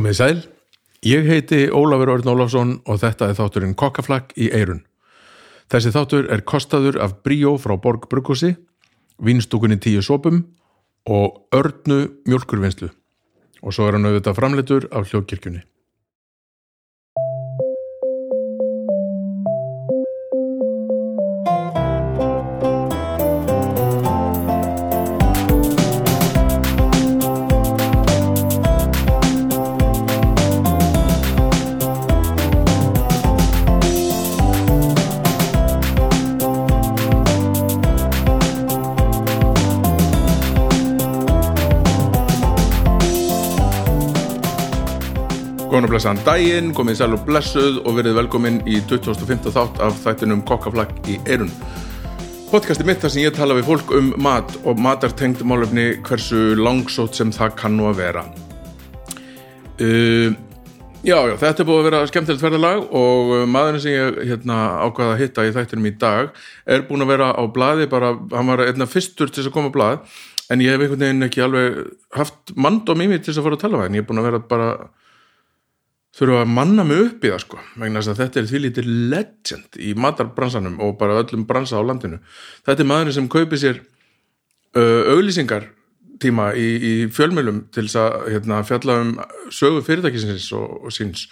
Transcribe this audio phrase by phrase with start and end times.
[0.00, 0.38] Komið sæl,
[1.04, 4.78] ég heiti Ólafur Örn Ólafsson og þetta er þátturinn Kokkaflakk í Eirun.
[5.68, 8.54] Þessi þáttur er kostaður af Bríó frá Borg Bruggósi,
[9.20, 10.38] Vínstúkunni tíu sopum
[11.04, 12.88] og Örnu mjölkurvinnslu.
[13.60, 15.60] Og svo er hann auðvitað framleitur af hljókirkjunni.
[45.90, 50.44] Og blessaðan daginn, komið sæl og blessuð og verið velkomin í 2015 þátt af þættinum
[50.46, 51.50] Kokkaflakk í Eirun.
[52.52, 57.18] Podcasti mitt þar sem ég tala við fólk um mat og matartengd málefni hversu langsótt
[57.18, 58.22] sem það kann nú að vera.
[59.82, 60.30] Uh,
[61.02, 64.60] já, já, þetta er búið að vera skemmtilegt ferðalag og uh, maðurinn sem ég hérna,
[64.86, 66.30] ákvaða að hitta í þættinum í dag
[66.70, 69.74] er búin að vera á blaði bara, hann var einna fyrstur til þess að koma
[69.74, 70.22] á blað
[70.54, 71.82] en ég hef einhvern veginn ekki alveg
[72.14, 74.22] haft mandóm í mig til þess að fara að tala við hann, ég er búin
[74.22, 74.72] að vera bara
[76.16, 78.88] þurfa að manna mig upp í það sko vegna þess að þetta er því lítið
[79.12, 82.18] legend í matarbransanum og bara öllum bransa á landinu.
[82.66, 83.78] Þetta er maðurinn sem kaupi sér
[84.74, 85.70] uh, auglýsingar
[86.20, 89.14] tíma í, í fjölmjölum til þess að hérna, fjalla um
[89.54, 91.28] sögu fyrirtækisins og, og síns.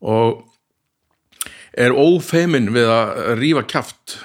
[0.00, 0.46] Og
[1.76, 4.18] er ófeimin við að rífa kjaft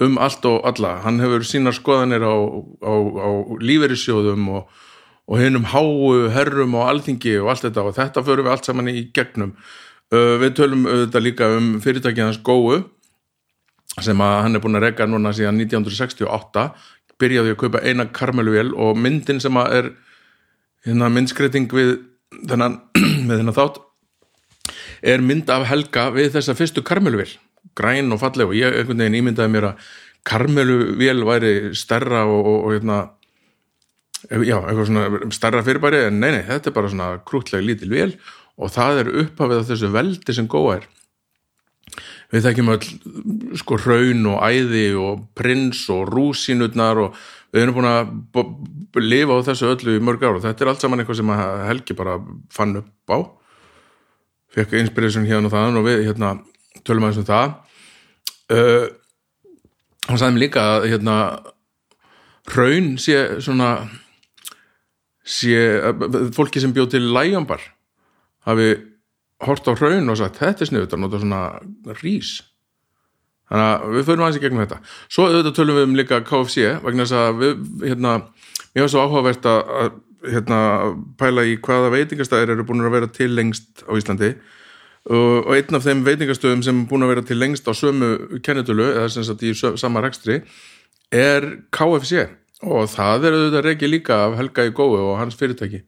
[0.00, 0.96] um allt og alla.
[1.04, 2.34] Hann hefur sínar skoðanir á,
[2.82, 3.28] á, á
[3.60, 4.80] líferisjóðum og
[5.30, 7.86] og hennum háu herrum og alþingi og allt þetta.
[7.86, 9.54] Og þetta förum við allt saman í gegnum.
[10.10, 12.80] Uh, við tölum auðvitað líka um fyrirtækjans góu
[14.00, 16.64] sem að hann er búin að regga núna síðan 1968
[17.20, 19.90] byrjaði að kaupa eina karmeluvél og myndin sem að er
[20.86, 21.92] hérna myndskreiting við
[22.48, 22.80] þennan,
[23.28, 23.80] með þennan þátt
[25.14, 27.30] er mynd af Helga við þessa fyrstu karmeluvél.
[27.78, 29.88] Græn og falleg og ég einhvern veginn ímyndaði mér að
[30.26, 33.00] karmeluvél væri stærra og, og, og hérna
[34.28, 38.12] já, eitthvað svona starra fyrirbæri en nei, nei, þetta er bara svona krútlega lítil vel
[38.60, 40.88] og það er upphafið af þessu veldi sem góða er.
[42.30, 47.16] Við þekkjum öll sko raun og æði og prins og rúsinutnar og
[47.50, 50.84] við erum búin að lifa á þessu öllu í mörg ára og þetta er allt
[50.84, 51.32] saman eitthvað sem
[51.66, 52.20] Helgi bara
[52.54, 53.18] fann upp á.
[54.54, 56.36] Fekk inspiration hérna og þann og við hérna
[56.86, 57.56] tölum aðeins um það.
[58.50, 58.86] Uh,
[60.06, 61.16] hann sagði mér líka að hérna
[62.54, 63.72] raun sé svona
[65.30, 65.56] sé,
[66.36, 67.62] fólki sem bjóð til lægjambar
[68.48, 68.70] hafi
[69.46, 71.42] hort á hraun og sagt þetta er sniðut að nota svona
[72.02, 72.40] rís.
[73.50, 74.78] Þannig að við förum aðeins í gegnum þetta.
[75.10, 78.12] Svo auðvitað tölum við um líka KFC vegna þess að við, hérna
[78.74, 79.98] mér var svo áhugavert að
[80.30, 80.60] hérna,
[81.18, 84.34] pæla í hvaða veitingastæðir eru búin að vera til lengst á Íslandi.
[85.10, 88.40] Og, og einn af þeim veitingastöðum sem er búin að vera til lengst á sömu
[88.44, 90.42] kennetölu eða sem sagt í sama rekstri
[91.10, 92.28] er KFC
[92.66, 95.84] og það er auðvitað reiki líka af Helga í góðu og hans fyrirtæki.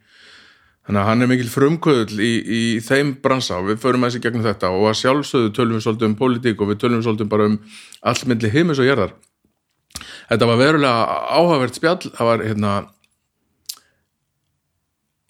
[0.82, 4.22] Þannig að hann er mikil frumkvöðl í, í þeim bransa og við förum að þessi
[4.24, 4.72] gegnum þetta.
[4.74, 7.60] Og að sjálfsögðu tölum við svolítið um politík og við tölum við svolítið bara um
[8.10, 9.14] allmyndli heimis og gerðar
[10.30, 12.00] þetta var verulega áhugavert spjall.
[12.16, 12.72] Það var hérna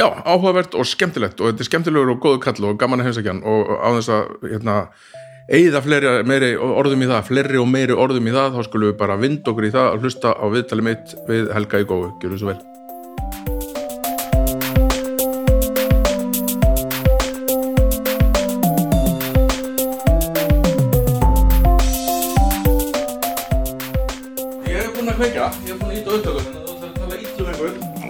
[0.01, 1.41] já, áhugavert og skemmtilegt.
[1.41, 4.49] Og þetta er skemmtilegur og góðu kall og gaman að heimsækjan og á þess að
[4.53, 4.79] hérna
[5.53, 8.99] eigða fleiri, meiri orðum í það fleiri og meiri orðum í það þá skulum við
[9.03, 12.37] bara vind okkur í það að hlusta á viðtali mitt við Helga í góðu, gjör
[12.37, 12.61] þú svo vel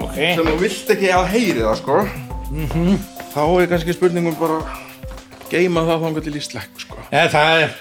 [0.03, 0.19] Ok.
[0.37, 1.99] sem þú vilt ekki að heyri það sko.
[3.33, 4.59] Þá er kannski spurningum bara
[5.53, 7.01] geima það þá til í slekk sko.
[7.13, 7.81] Eða, það er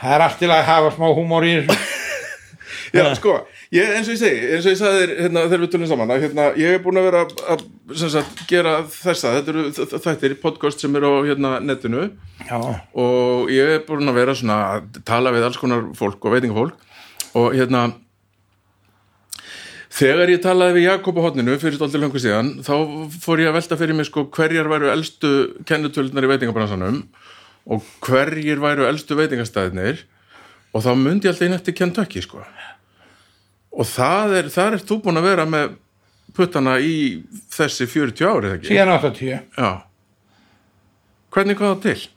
[0.00, 1.88] það er allt til að hafa smá húmór í þessu.
[2.90, 3.36] Já, sko,
[3.74, 6.10] ég, eins og ég segi, eins og ég sagði þér hérna, þegar við tölum saman,
[6.10, 7.20] að hérna, ég hef búin að vera
[7.52, 7.64] að,
[8.00, 12.08] sagt, gera þessa, þetta þættir, podcast sem eru á hérna netinu.
[12.48, 16.34] Já, og ég hef búin að vera svona að tala við alls konar fólk og
[16.34, 16.86] veitingafólk.
[17.38, 17.84] Og hérna
[19.90, 22.74] þegar ég talaði við Jakob á hotninu fyrir stoltir löngu síðan, þá
[23.22, 25.32] fór ég að velta fyrir mig sko hverjar væru elstu
[25.66, 27.02] kennutölunar í veitingabransanum
[27.70, 30.04] og hverjir væru elstu veitingastæðinir
[30.70, 32.44] og þá myndi ég alltaf inn eftir Kentucky sko
[33.70, 35.76] og það er, þar er þú búin að vera með
[36.34, 38.70] puttana í þessi 40 ári, eða ekki?
[38.70, 39.70] síðan 80 Já.
[41.30, 42.08] Hvernig kom það til?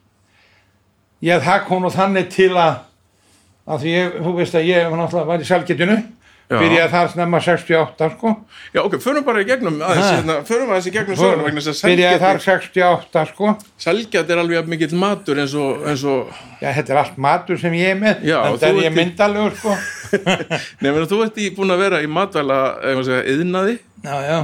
[1.24, 2.82] Já, það kom nú þannig til að
[3.64, 6.04] að því ég, þú veist að ég var náttúrulega var í salgetinu Já.
[6.62, 8.34] Byrjaði þar snemma 68 sko.
[8.74, 11.44] Já, ok, förum bara í gegnum aðeins, hérna, förum aðeins í gegnum að
[11.90, 13.54] byrjaði þar selgjat 68 sko.
[13.86, 17.78] Selgjat er alveg mikill matur eins og, eins og já, þetta er allt matur sem
[17.78, 19.78] ég er með Já, en það er ég myndalegur sko.
[20.84, 22.60] Nefnir þú ert í, búin að vera í matvæla
[22.94, 24.40] eða yðnaði já, já,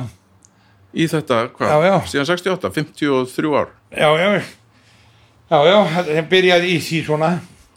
[0.94, 3.76] í þetta, hvað, síðan 68, 53 ár.
[3.94, 4.32] Já, já.
[5.50, 7.30] Já, já, það byrjaði í því svona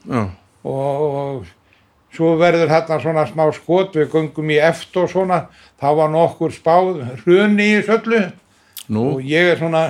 [0.05, 0.23] Já,
[0.69, 1.47] og
[2.13, 5.45] svo verður þarna svona smá skot við göngum í eftir og svona.
[5.81, 8.23] Þá var nokkur spáð hruni í þessu öllu.
[8.93, 9.85] Nú, og ég er svona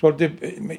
[0.00, 0.36] svolítið,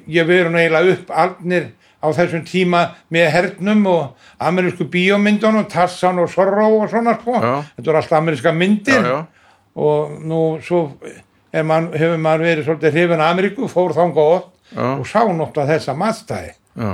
[0.08, 6.30] ég verður eiginlega upp alnir á þessum tíma með hernum og amerísku bíómyndunum, Tassan og
[6.30, 7.54] Sorrow og svona sko, Já.
[7.76, 9.08] þetta er alltaf ameríska já, myndir.
[9.08, 9.18] Já,
[9.78, 10.84] og nú svo
[11.66, 15.96] man, hefur maður verið svolítið hrifin Ameríku, fór þanga oft já, og sá náttúrulega þessa
[15.98, 16.54] matstæði.
[16.78, 16.92] Já,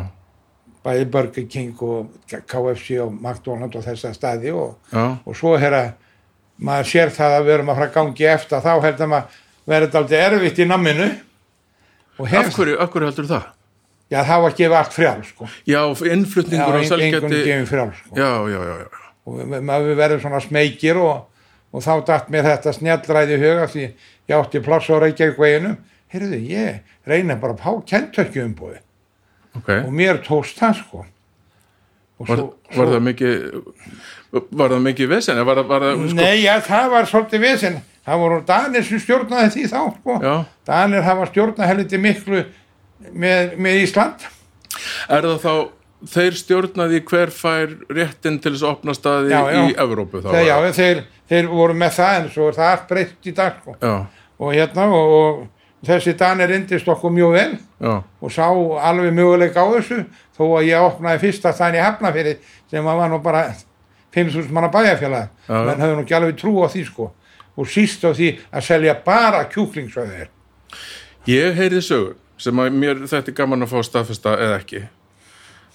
[0.85, 5.79] bæði Burger King og KFC og McDonald's og þessa staði og, já, og svo er
[5.79, 5.93] að
[6.65, 9.89] maður sér það að við erum að fara að gangi eftir þá heldur maður verið
[9.89, 11.11] þetta aldrei erfitt í namminu
[12.15, 13.47] og af hverju, af hverju heldur það?
[14.13, 15.49] já það var að gefa allt frjál sko.
[15.65, 18.17] Já, já, innflutningur á engun selgjati gefið frjál sko.
[18.19, 21.25] Já, já, já, já, og maður verður svona smeykir og,
[21.75, 25.79] og þá datt mér þetta snjallræði huga því ég átti pláss á Reykjavík veginum
[26.15, 28.84] heyrðu, ég reyna bara að pá kentökju umbúði
[29.59, 31.05] ok og mér tókst það sko
[32.25, 32.41] Var,
[32.77, 33.41] var það mikið
[34.55, 35.41] var það mikið vesen?
[35.47, 37.79] Var, var það, sko, Nei, já, það var svolítið vesen.
[38.07, 40.17] Það voru Danir sem stjórnaði því þá, sko.
[40.71, 42.45] Danir hafa stjórnað helviti miklu
[43.11, 44.27] með, með Ísland.
[45.11, 45.55] er það þá
[46.15, 49.61] þeir stjórnaði hver fær réttin til þess að opna staði Já, já.
[49.71, 50.31] í Evrópu þá?
[50.37, 51.03] Þeir, já, þeir,
[51.33, 53.77] þeir voru með það en svo er það allt breytt í dag, sko.
[54.45, 59.57] Og hérna, og, og þessi Danir reyndist okkur mjög vel já, og sá alveg möguleik
[59.57, 60.05] á þessu
[60.37, 62.41] þó að ég opnaði fyrsta stæðin í Hafnafyrir
[62.71, 63.47] sem var nú bara
[64.15, 65.31] 5.000 manna bæjarfélag.
[65.49, 67.09] Menn höfðu nú ekki alveg trú á því, sko.
[67.59, 70.29] Og síst á því að selja bara kjúklingsöður.
[71.27, 74.85] Ég heyrði sögur sem að mér þetta er gaman að fá staðfesta eða ekki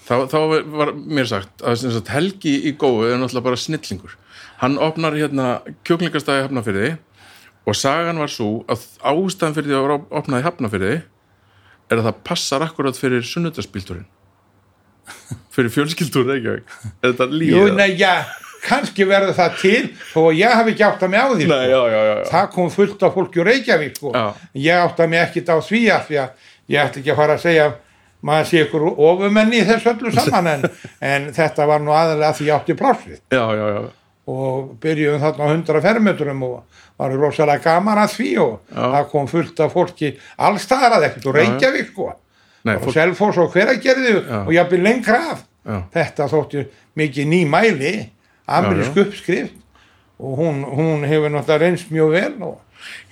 [0.06, 0.38] þá, þá
[0.74, 4.16] var mér sagt að sagt, Helgi í góðu er náttúrulega bara snillingur
[4.60, 5.48] hann opnar hérna
[5.88, 6.90] kjúklingastæði hafnafyrði
[7.68, 10.94] og sagan var svo að ástæðan fyrir því að vera opnaði hafnafyrði
[11.90, 14.06] er að það passar akkurat fyrir sunnudagsbíltúrin
[15.54, 16.62] fyrir fjölskyldur er
[17.02, 17.88] þetta líða?
[17.98, 18.14] já,
[18.64, 21.52] kannski verður það til þó að ég hafi ekki átt að mig á því sko.
[21.52, 24.16] Nei, já, já, já, það kom fullt af fólki úr Reykjavík sko.
[24.60, 26.10] Ég átt að mig ekkit á því að
[26.70, 27.70] ég ætti ekki að fara að segja
[28.26, 30.66] maður sé ykkur ofumenni í þessu öllu saman en,
[31.12, 32.76] en þetta var nú aðalega því ég átti
[33.72, 33.80] já.
[34.30, 38.82] Og byrjuðum þarna á 100 fermetrum og var rosalega gaman að því og Já.
[38.94, 40.10] það kom fullt af fólki
[40.48, 42.08] allstaðar að ekkert úr Reykjavík sko.
[42.68, 44.40] Nei, og fólk, Selfoss og hveragerði Já.
[44.44, 45.44] og jafnvel lengra af.
[45.94, 46.64] Þetta þótti
[47.00, 47.94] mikið ný mæli
[48.50, 49.56] amerísk uppskrift.
[50.20, 52.58] Og hún, hún hefur náttúrulega reynst mjög vel og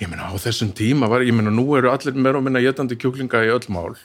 [0.01, 2.99] ég meina á þessum tíma var, ég meina nú eru allir meira og minna getandi
[3.01, 3.97] kjúklinga í öll mál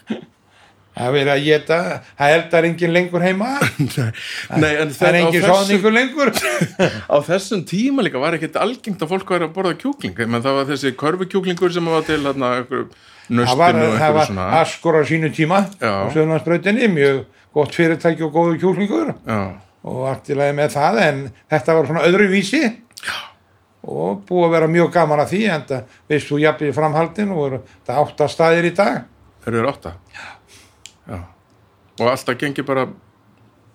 [0.94, 1.78] það verið að geta,
[2.20, 3.50] það eldar engin lengur heima.
[4.62, 6.32] Nei, en það er engin sáningur lengur.
[7.14, 10.16] Á þessum tíma líka var ekkert algengt að fólk væri að borða kjúkling.
[10.24, 12.86] Menn það var þessi körfukjúklingur sem var til hérna, það
[13.34, 17.22] nöstinu var, það var askur á sínu tíma á söðunarsbrautinni, mjög
[17.56, 19.14] gott fyrirtæki og góðu kjúklingur.
[19.26, 19.42] Já,
[19.84, 22.64] og lagi með það en þetta var svona öðruvísi.
[23.04, 23.16] Já.
[23.84, 27.42] og búið að vera mjög gaman að því en það veist þú jafnir framhaldin og
[27.50, 29.02] eru þetta átta staðir í dag.
[29.44, 29.92] Þeir eru átta?
[30.14, 30.30] Já.
[32.00, 32.88] Og alltaf gengi bara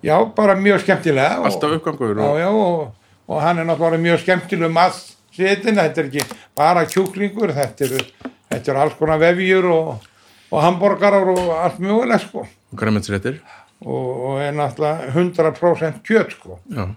[0.03, 4.25] já, bara mjög skemmtilega alltaf uppgangur já, og, já, og, og hann er náttúrulega mjög
[4.25, 8.03] skemmtileg maðursetin, þetta er ekki bara kjúklingur, þetta eru
[8.49, 10.07] þetta eru alls konar vefjur og,
[10.49, 12.45] og hambúrgarar og allt mögulegt sko.
[12.71, 12.79] Og
[13.79, 16.59] og, og er náttúrulega 100% kjöt sko.
[16.73, 16.89] Já.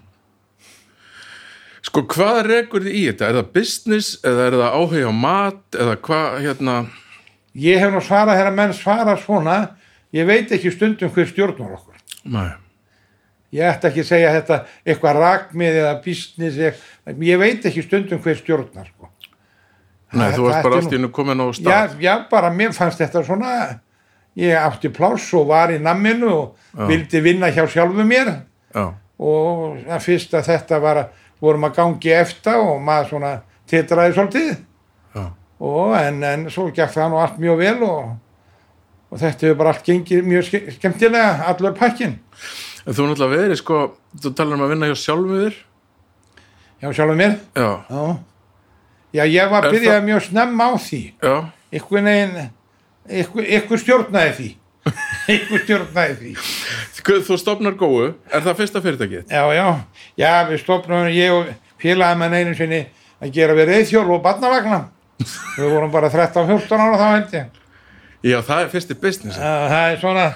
[1.83, 3.29] Sko hvað rekur þið í þetta?
[3.29, 6.75] Er það business eða er það áhuga á mat eða hvað hérna?
[7.59, 9.57] Ég hef nú svarað þegar menn svara svona
[10.13, 11.95] ég veit ekki stundum hver stjórnar okkur.
[12.25, 12.49] Nei,
[13.53, 16.83] ég ætti ekki að segja þetta eitthvað rakmið eða business ég,
[17.39, 19.09] veit ekki stundum hver stjórnar sko.
[20.13, 21.99] nei Það- þú varst bara allt í nú- komin á já, stað.
[22.01, 23.79] Já, bara mér fannst þetta svona
[24.37, 26.85] ég átti pláss og var í namminu og Já.
[26.87, 28.41] vildi vinna hjá sjálfu mér.
[28.75, 31.07] Já, og það fyrst að þetta var að
[31.41, 34.57] vorum að gangi eftir og maður svona titraði svolítið.
[35.15, 35.25] Já,
[35.59, 38.15] og en, en svo gekk það nú allt mjög vel og,
[39.13, 42.17] og þetta hefur bara allt gengið mjög ske- skemmtilega allur pakkin
[42.83, 43.83] en þú náttúrulega verið sko
[44.17, 44.97] þú talar um að vinna hjá
[46.83, 47.37] hjá sjálfum mér?
[47.55, 48.17] Já, já,
[49.13, 51.01] já ég var Er byrjað mjög snemma á því.
[51.23, 51.35] Já,
[51.79, 52.49] ykkur negin
[53.23, 54.49] ykkur, ykkur stjórnaði því.
[55.33, 56.31] Ykkur stjórnaði því.
[57.07, 59.31] Þú- stopnar góðu, er það fyrsta fyrirtækið?
[59.31, 59.67] já, já,
[60.19, 62.81] já, við stopnum ég og félagamenn einu sinni
[63.23, 64.81] að gera við reyðhjól og barnavagna.
[65.55, 67.62] Við vorum bara 13-14 ára þá held ég
[68.23, 70.27] Já, það er fyrsti business það er svona,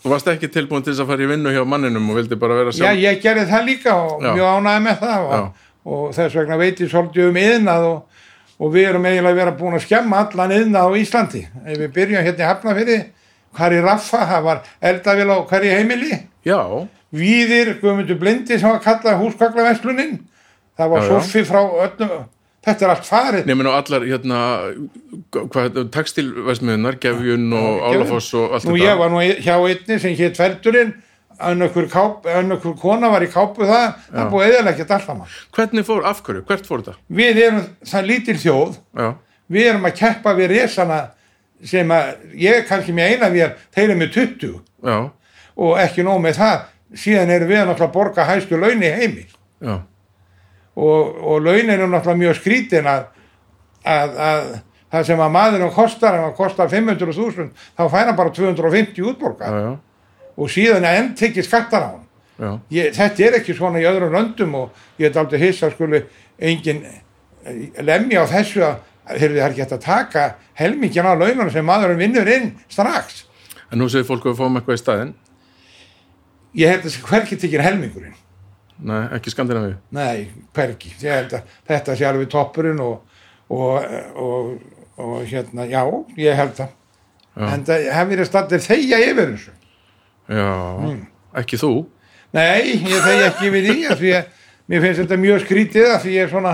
[0.00, 2.54] Þú varst ekki tilbúin til þess að fara í vinnu hjá manninum og vildi bara
[2.56, 4.30] vera já sjálf ég gerði það líka og Já.
[4.32, 5.42] mjög ánæði með það og, Já.
[5.92, 8.22] og þess vegna veit ég svolítið um yðnað og,
[8.60, 12.24] og við erum eiginlega vera búin að skemma allan yðnað á Íslandi ef við byrjum
[12.24, 12.98] hérna í Hafnafyrði
[13.60, 16.60] í Raffa, það var eldavél á hverju heimili Já,
[17.10, 20.20] Víðir, Guðmundur Blindi sem var kallað húsgaglaverslunin
[20.78, 21.10] það var Já, já.
[21.12, 22.20] soffi frá öllum
[22.66, 23.46] þetta er allt farið.
[23.48, 24.40] Nefnir og allar hérna,
[25.94, 27.78] textilvæsmiðunar, Gefjun og.
[27.90, 28.84] Álafoss og allt Nú þetta.
[28.90, 30.36] ég var nú hjá einni sem hétt
[31.88, 36.02] káp, önnökkur kona var í kápu það það búið eðalega ekkert alltaf mann Hvernig fór,
[36.04, 36.96] af hverju, hvert fór þetta?
[37.08, 38.74] við erum það lítil þjóð.
[39.00, 39.08] Já,
[39.48, 40.98] við erum að keppa við resana
[41.64, 44.98] sem að ég kannski með eina vér þeir eru með 20 já,
[45.56, 46.60] og ekki nóg með það
[47.00, 49.26] síðan erum við að borga hæstu laun í heimi.
[49.60, 49.80] Já,
[50.76, 53.06] og, og launin er náttúrulega mjög skrítin að,
[53.84, 54.50] að, að
[54.90, 57.48] það sem að maðurinn kostar, ef hann kostar 500.000
[57.78, 59.72] þá fær hann bara 250 útborga já, já,
[60.36, 62.06] og síðan er enn tekið skattar á hann.
[62.72, 66.00] Ég, þetta er ekki svona í öðrum löndum og ég er aldrei hissa skuli
[66.40, 68.78] engin eh, lemja á þessu að
[69.10, 70.24] það er hægt að taka
[70.56, 73.26] helmingin á laununum sem maðurinn vinnur inn strax.
[73.70, 75.12] En nú segir fólk að við fáum eitthvað í staðinn.
[76.58, 78.16] Ég held að hverki tekir helmingurinn
[78.82, 79.76] Nei, ekki Skandinavíu?
[79.92, 81.34] Nei, hverki að
[81.68, 83.02] þetta sé alveg toppurinn og,
[83.52, 83.84] og,
[84.16, 84.52] og,
[84.96, 85.82] og hérna, já,
[86.16, 86.70] ég held það.
[87.36, 87.46] Já.
[87.54, 89.52] en það hef verið standir þegja yfir þessu.
[90.30, 90.48] Já,
[90.80, 91.06] Hmm.
[91.36, 91.72] ekki þú?
[92.32, 94.24] Nei, ég þegi ekki við því af því að
[94.70, 96.52] mér finnst þetta mjög skrítið af því ég er svona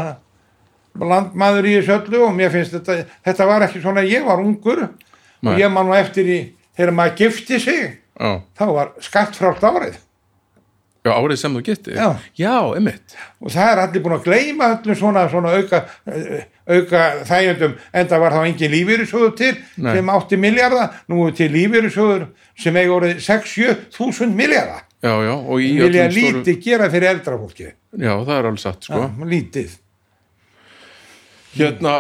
[0.97, 4.83] landmaður í þessu öllu og mér finnst þetta þetta var ekki svona, ég var ungur
[4.87, 5.53] Nei.
[5.53, 6.39] og ég man nú eftir í
[6.77, 9.99] þegar maður gifti sig, Já, þá var skattfrált árið
[11.07, 12.09] já árið sem þú geti Já.
[12.39, 13.15] já einmitt.
[13.41, 18.11] Og það er allir búin að gleyma öllum svona, svona auka, eh, auka þægjandum en
[18.11, 19.93] það var þá engin lífyrirsjóður til Nei.
[19.97, 22.27] sem átti miljarda nú til lífyrirsjóður
[22.59, 26.87] sem eigi orðið 6-7 þúsund miljarda Já, já, og í vilja öllum stóru- lítið gera
[26.91, 29.01] fyrir eldra fólki Já, það er alveg satt, sko.
[29.07, 29.75] Já, lítið.
[31.57, 31.93] Hérna,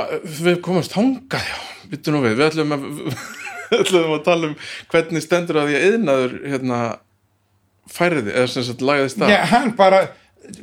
[0.44, 1.58] við komast hangað, já,
[1.92, 2.82] byttu nú við, við ætlum að,
[3.70, 4.56] við ætlum að tala um
[4.92, 6.80] hvernig stendur að því að yðnaður, hérna,
[7.90, 9.32] færði, eða sem sagt lagaði stað.
[9.32, 10.02] Já, hann bara,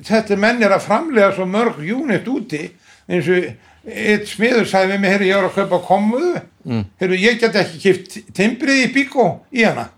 [0.10, 2.64] þetta menn er að framlega svo mörg unit úti
[3.08, 3.48] eins og
[3.84, 6.84] eitt smiður sagði við mig, herru, ég var að kaupa komuðu mm.
[7.02, 9.90] herru, ég get ekki kipt timbrið í bíkó í hana.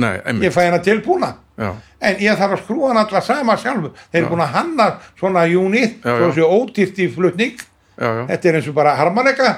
[0.00, 1.72] Nei, ég fæ hana tilbúna já,
[2.06, 3.92] en ég þarf að skrúa hann alla sama sjálfur.
[4.12, 4.86] Þeir eru búin að hanna
[5.18, 7.58] svona unit Já, svo séu ódýrt í flutning.
[8.00, 8.22] Já, já.
[8.30, 9.50] þetta er eins og bara harmanleika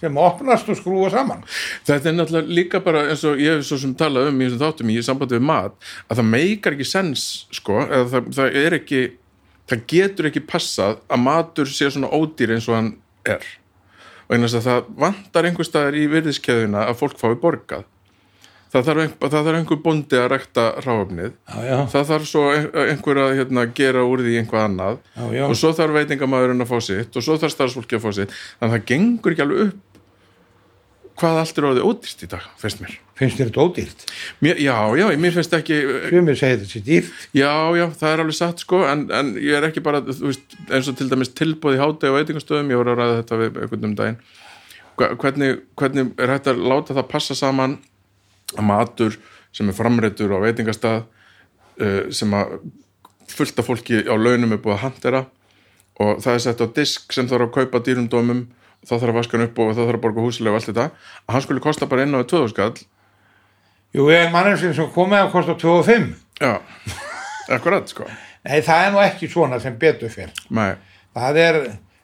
[0.00, 1.42] sem opnast og skrúa saman
[1.86, 4.62] Þetta er náttúrulega líka bara eins og ég hef svo sem talað um í þessum
[4.64, 5.76] þáttum í sambandi við mat,
[6.08, 7.80] að það meikar ekki sens, sko,
[8.12, 9.02] það, það er ekki,
[9.70, 12.92] það getur ekki passað að matur sé svona ódýr eins og hann
[13.28, 13.46] er.
[14.28, 17.84] Og einhvers að það vantar einhver staðar í virðiskeðuna að fólk fái borgað.
[18.74, 20.62] Það þarf, einhver, það þarf einhver bóndi að rekta
[21.62, 24.96] já, Það þarf svo ein- einhver að hérna, gera úr því einhvað annað.
[25.14, 25.44] Já, já.
[25.46, 28.34] og svo þarf veitingamæðurinn að fá sitt og svo þarf starfsfólki að fá sitt.
[28.58, 29.82] Þannig að það gengur ekki alveg upp
[31.14, 32.94] hvað allt er orðið ódýrt í dag, finnst mér.
[33.14, 34.00] finnst þér þetta ódýrt?
[34.42, 35.76] Mér já, já, mér finnst ekki
[36.10, 37.12] sumir segir þetta sé dýrt.
[37.38, 40.56] Já, já, það er alveg satt sko en, en ég er ekki bara, þú veist,
[40.66, 43.62] eins og til dæmis tilbúð í hátegi og veitingastöðum, ég voru að ræða þetta við
[43.62, 44.18] einhvern um daginn.
[44.98, 47.78] Hvernig, hvernig er hægt að láta það passa saman
[48.60, 49.16] matur
[49.54, 52.58] sem er framreittur á veitingastað uh, sem að
[53.34, 55.24] fullt af fólki á launum er búið að handera
[56.02, 58.44] og það er sett á disk sem þarf að kaupa dýrum dómum
[58.84, 60.86] þá þarf að vaska hann upp og þá þarf að borga húsilega og allt þetta.
[61.24, 62.74] Að hann skulle kosta bara inn á 2000 skall.
[63.94, 66.08] Jú, en mannum sem komið að kosta 25
[66.42, 66.54] já,
[67.54, 68.08] akkurat sko.
[68.44, 70.74] Nei, það er nú ekki svona sem betur fyrr Nei,
[71.16, 71.58] það er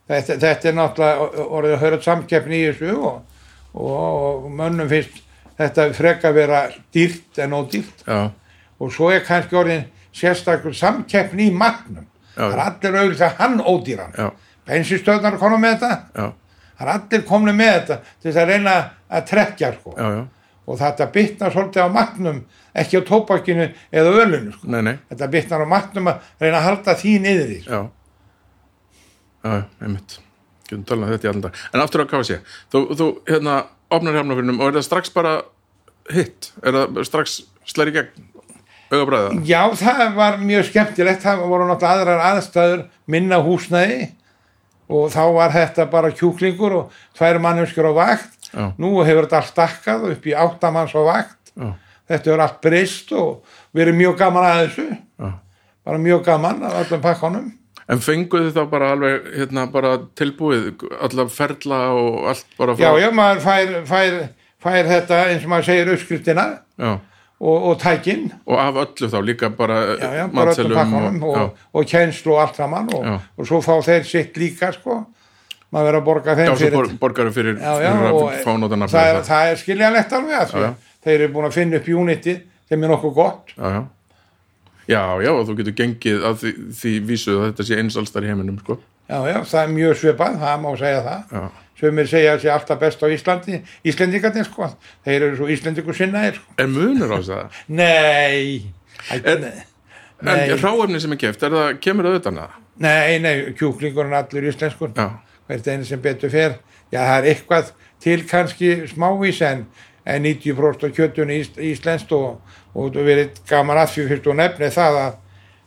[0.09, 3.43] þetta, þetta er náttúrulega orðið að höra samkeppni í þessu og,
[3.75, 5.19] og, og mönnum finnst
[5.61, 6.65] þetta freka vera
[6.95, 8.05] dýrt en ódýrt.
[8.07, 8.31] Já,
[8.81, 9.87] og svo er kannski orðin
[10.17, 12.07] sérstakur samkeppni í magnum.
[12.35, 14.15] Það er allir auðvitað að hann ódýran.
[14.69, 16.31] Bensinstöðnar konu með þetta.
[16.81, 18.75] Það er allir komni með þetta til þess að reyna
[19.11, 19.95] að trekkja sko.
[19.99, 20.23] já, já.
[20.71, 22.39] og þetta bitnar svolítið á magnum
[22.81, 24.71] ekki á tópakinu eða ölinu sko.
[24.71, 27.81] Nei, nei, þetta bitnar á magnum að reyna að halda því niður í sko.
[27.81, 27.83] já.
[29.41, 30.19] Já, einmitt.
[30.71, 30.85] Um
[31.75, 32.37] En aftur á KFC
[32.71, 33.55] Þú, þú hérna,
[33.91, 35.33] opnar hjálmafyrinum og er það strax bara
[36.15, 36.51] hitt?
[36.63, 38.29] Er það strax slæri gegn
[38.91, 39.35] augabræða?
[39.47, 42.81] Já, það var mjög skemmtilegt, það voru náttúrulega aðrar aðstæður,
[43.11, 44.09] minna húsnæði
[44.91, 48.33] og þá var þetta bara kjúklingur og tvær manneskjur á vakt.
[48.51, 48.65] Já.
[48.83, 51.53] Nú hefur þetta allt stakkað upp í áttamanns á vakt.
[51.55, 51.71] Já,
[52.11, 53.45] Þetta hefur allt breyst og
[53.79, 54.87] verið mjög gaman að þessu.
[55.23, 55.29] já
[55.87, 57.47] Bara mjög gaman að öllum pakkanum.
[57.91, 63.09] En fenguðu þá bara alveg hérna, bara tilbúið, allar ferla og allt bara já, já,
[63.17, 64.19] maður fær, fær,
[64.63, 66.45] fær þetta eins og maður segir uppskriftina
[66.87, 68.29] og, og tækin.
[68.47, 72.45] Og af öllu þá líka bara já, já, öllu pakkanum og, já, og kjenslu og
[72.45, 75.03] allt saman og, og svo fá þeir sitt líka sko.
[75.71, 78.31] Maður verður að borga þeim já, fyrir bor, fyrir, já, já, og
[78.91, 79.51] það, er, það.
[79.51, 80.55] er skiljanlegt alveg
[81.05, 82.35] þeir eru búin að finna upp uniti
[82.71, 83.55] þeim er nokkuð gott
[84.91, 85.31] Já, já.
[85.33, 88.59] Og þú getur gengið að því, því vísu að þetta sé eins allstar í heiminum,
[88.65, 88.79] sko.
[89.11, 91.45] já, já, það er mjög svipað, það má segja það Já,
[91.81, 94.69] sem er segja að sé alltaf best á Íslandi Íslendingarnir sko,
[95.07, 96.55] þeir eru svo Íslendingur sinnaðir sko.
[96.61, 98.73] er munur á þess að nei
[99.25, 99.47] En
[100.21, 100.51] Nei.
[100.61, 102.57] ráefni sem er keft, er það, kemur það utan það?
[102.85, 105.07] nei, nei, kjúklingurinn allur íslenskur Já,
[105.49, 106.59] hvert einu sem betur fer
[106.93, 107.71] já, það er eitthvað
[108.05, 109.65] til kannski smávís en,
[110.05, 112.37] en 90% af kjötunni ís, íslenskt og,
[112.75, 115.19] og það verið gaman að því fyrst og nefni það að,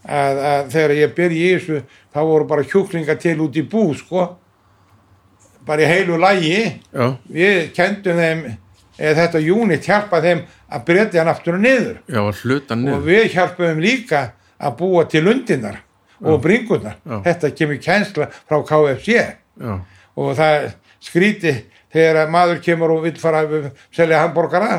[0.08, 1.82] að, að þegar ég byrji í þessu
[2.14, 4.28] þá voru bara kjúklinga til út í bú sko.
[5.64, 6.58] Bara í heilu lægi
[6.92, 8.44] já, við kendum þeim
[9.00, 10.42] eða þetta unit hjálpa þeim
[10.74, 11.96] að breyta hann aftur og niður.
[12.12, 13.06] Já, hluta og niður.
[13.08, 14.24] við hjálpum líka
[14.60, 15.80] að búa til undinnar
[16.24, 19.16] og bringunar þetta kemur kænsla frá KFC
[19.60, 19.74] Já,
[20.16, 20.68] og það
[21.04, 21.52] skríti
[21.94, 24.70] þegar að maður kemur og vill fara að selja hambúrgara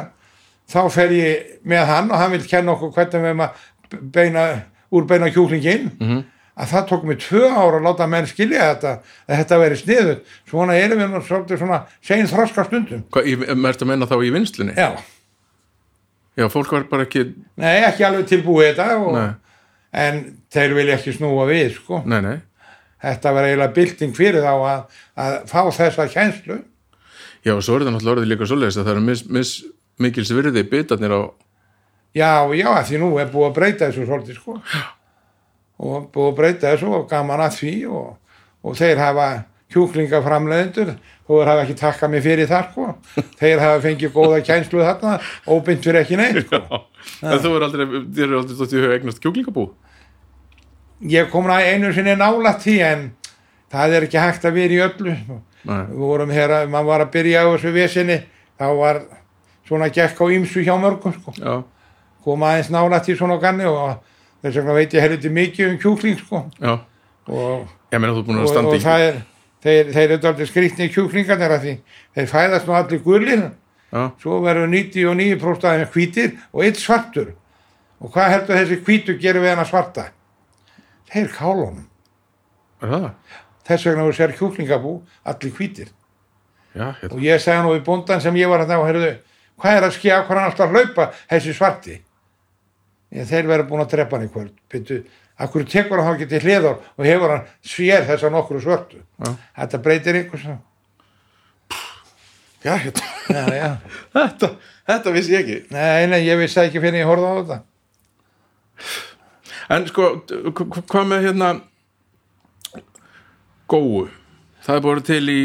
[0.70, 3.50] þá fer ég með hann og hann vil kenna okkur hvernig við að
[4.14, 4.44] beina,
[4.94, 6.22] úr beina kjúklingin Mhm.
[6.56, 8.92] að það tók mig tvö ára að láta menn skilja þetta
[9.28, 13.02] að þetta veri sniðut svona erum við nú svolítið svona sein þroska stundum.
[13.24, 14.74] Í- ertu að menna þá í vinslunni?
[14.76, 14.92] já,
[16.36, 17.28] Já, fólk var bara ekki,
[17.62, 19.34] nei ekki alveg tilbúið þetta og,
[19.94, 20.16] en
[20.50, 22.00] þeir vilja ekki snúa við sko.
[22.10, 22.40] Nei, nei.
[23.04, 24.80] þetta var eiginlega bylting fyrir þá að,
[25.16, 26.56] að fá þessa kænslu
[27.44, 29.50] Já, og svo er það náttúrulega líka svoleiðis að það eru mis, mis,
[30.02, 31.22] mikils virði bitarnir á,
[32.14, 34.60] Já, já, því nú er búið að breyta þessu svolítið sko.
[35.82, 39.26] Og búið að breyta þessu og gaman að því og, og þeir hafa
[39.74, 42.86] kjúklingaframleðendur og þeir hafa ekki takkað mig fyrir það sko.
[43.40, 45.16] Þeir hafa fengið góða kænslu þarna
[45.50, 46.60] óbynd fyrir ekki neitt sko.
[47.24, 49.66] en þú er aldrei, þér er aldrei stótt í huga eignast kjúklingabú?
[51.10, 53.04] ég kom nú einu sinni nála því en
[53.72, 55.16] það er ekki hægt að vera í öllu.
[55.64, 58.18] Nei, við vorum hér að maður var að byrja á þessu vesinni
[58.60, 59.02] þá var
[59.68, 61.34] svona gekk á ýmsu hjá mörgum sko.
[61.38, 61.62] Já,
[62.24, 64.00] kom aðeins nála til svona ganni og
[64.42, 66.42] þess vegna veit ég helviti mikið um kjúkling sko.
[66.64, 69.20] Og Ég meina þú búin að og, og í, það er
[69.64, 71.74] þeir, þeir eru aldrei skrýtni kjúklingarnir að því.
[72.16, 73.44] Þeir fæðast nú allir gulir.
[73.94, 77.32] Já, svo verður 99% af þeim hvítir og eitt svartur.
[78.02, 80.08] Og hvað heldur þessi hvítur gerir við hana svarta?
[81.12, 81.84] Þeir kálunum
[83.64, 85.92] þess vegna þú sér kjúklingabú allir hvítir.
[86.74, 89.10] Já, hérna, og ég segði nú við bóndan sem ég var að þá heyrðu,
[89.60, 91.98] hvað er að skjá hvað hann alltaf hlaupa þessi svarti?
[93.14, 94.54] Ég, þeir verður búin að drepa hann í kvöld.
[94.72, 95.00] Byrju,
[95.44, 99.02] akkur tekur hann þá ekki til hliðar og hefur hann svér þess að nokkru svörtu?
[99.22, 99.34] Ja.
[99.60, 100.56] þetta breytir ykkur svo.
[102.64, 103.70] Já, þetta, já, já.
[104.16, 104.50] þetta
[104.88, 105.60] þetta vissi ég ekki.
[105.74, 107.60] Nei, nei, ég vissi ekki fyrir ég horfa á þetta.
[109.74, 110.10] En sko
[110.90, 111.54] hvað með hérna
[113.70, 114.08] góðu
[114.64, 115.42] það er búin til í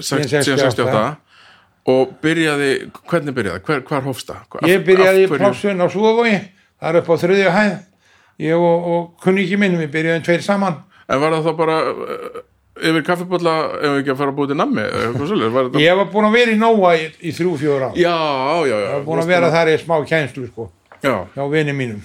[0.00, 1.04] 1668
[1.90, 2.70] og byrjaði,
[3.10, 3.62] hvernig byrjaði?
[3.66, 4.38] Hver, hvar hófsta?
[4.68, 6.38] Ég byrjaði í plássun á Súðavogi,
[6.80, 7.74] það er upp á þriðju hæð,
[8.46, 10.78] ég og, og kunningi minn, við byrjaðum tveir saman.
[11.08, 12.38] En var það þá bara uh,
[12.80, 14.86] yfir kaffibólla ef við ekki að fara að búið til nammi?
[14.88, 15.82] þetta...
[15.84, 17.92] Ég var búin að vera í Nóa í, í þrjú, fjóra á.
[18.00, 20.70] Ég var búin að vera þar í smá kænslu, sko,
[21.04, 22.00] Já, hjá vini mínum.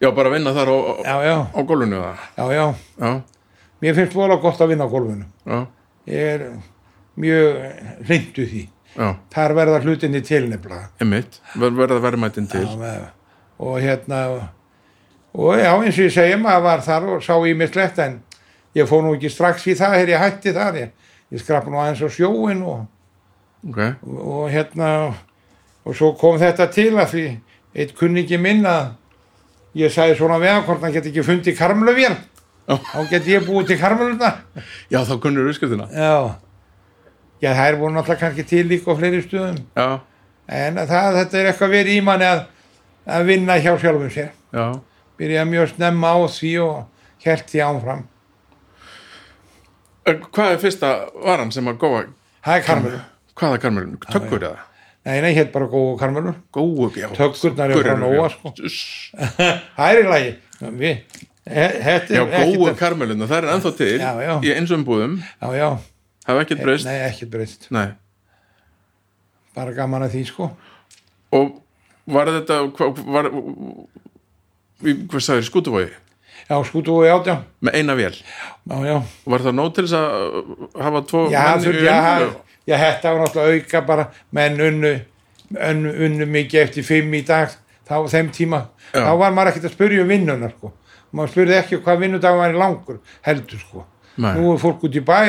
[0.00, 2.24] já, bara vinna þar á, Já, já, á gólfinu það.
[2.40, 2.64] já, já.
[3.04, 3.12] Já,
[3.80, 5.26] Mér finnst vola gott að vinna á gólfinu.
[5.44, 5.60] já,
[6.08, 6.46] Ég er
[7.20, 8.62] mjög reyndu því.
[8.96, 10.88] já, Þar verða hlutinni til nefnilega.
[11.00, 11.40] einmitt.
[11.56, 12.64] Ver, verða verðmættin til.
[12.66, 13.10] Já,
[13.60, 14.48] og hérna
[15.34, 18.16] og já eins og ég segi maður var þar og sá í mig slett en
[18.74, 20.90] ég fór nú ekki strax í það þegar ég hætti þar ég,
[21.30, 22.86] ég skrapp nú aðeins á sjóin og,
[23.60, 24.88] Ok, og, og hérna
[25.84, 27.24] og svo kom þetta til að því
[27.76, 28.94] eitt kunningi minn að
[29.78, 31.58] ég sagði svona hann hvort hann geti ekki fundið
[32.70, 32.76] Já.
[32.78, 34.30] þá geti ég búið til karmluna
[34.90, 35.86] já, þá kunnur uppskriftina.
[35.92, 36.34] já
[37.40, 39.88] já það er búin alltaf kannski til líka á fleiri stöðum Já,
[40.48, 42.40] en það, þetta er eitthvað verið í manni að,
[43.06, 44.64] að vinna hjá sjálfum sér já.
[45.20, 46.80] byrjaði mjög snemma á því og
[47.24, 48.02] held því ánfram.
[50.10, 50.90] Hvað er fyrsta
[51.22, 52.02] varan sem að góa?
[52.44, 53.00] Það er karmelur.
[53.40, 53.98] Hvaða karmelun?
[54.10, 54.62] Tökkur eða?
[55.06, 56.38] Nei, nei, hétt bara góðu karmelur.
[56.52, 57.08] Góu, já.
[57.16, 58.52] Tögkurnar eru frá Nóa, sko.
[59.76, 60.32] Það er í lagi.
[60.80, 64.10] Við, Já, er góu ekkert- karmeluna, það er ennþá til Já,
[64.44, 65.68] í eins og umbúðum, Já, já.
[66.30, 66.86] Það er ekkert breyst.
[66.88, 67.66] Nei, ekkert breyst.
[67.74, 67.86] Nei.
[69.56, 70.50] Bara gaman að því, sko.
[71.36, 71.50] Og
[72.10, 72.60] var þetta,
[73.10, 73.28] var,
[74.86, 75.90] í- hvað sagður, skútuvogi?
[76.50, 78.96] já, skútu og átjá með eina vél já, já,
[79.28, 82.30] var það nóg til þess að hafa tvo já, menn í þurfti, já,
[82.66, 84.92] já, þetta var náttúrulega auka bara, menn unnu
[85.68, 87.54] unnu, unnu mikið eftir fimm í dag
[87.86, 88.60] þá þeim tíma,
[88.94, 89.04] Já.
[89.04, 90.72] þá var maður ekkert að spyrja um vinnuna, sko
[91.12, 93.84] maður spurði ekki hvað vinnudag var langur heldur, sko
[94.16, 94.32] Nei.
[94.38, 95.20] nú er fólk út í bæ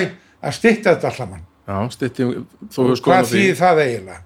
[0.42, 1.12] að stytta þetta
[3.00, 3.44] skoðan á hvað því.
[3.62, 4.22] það eiginlega?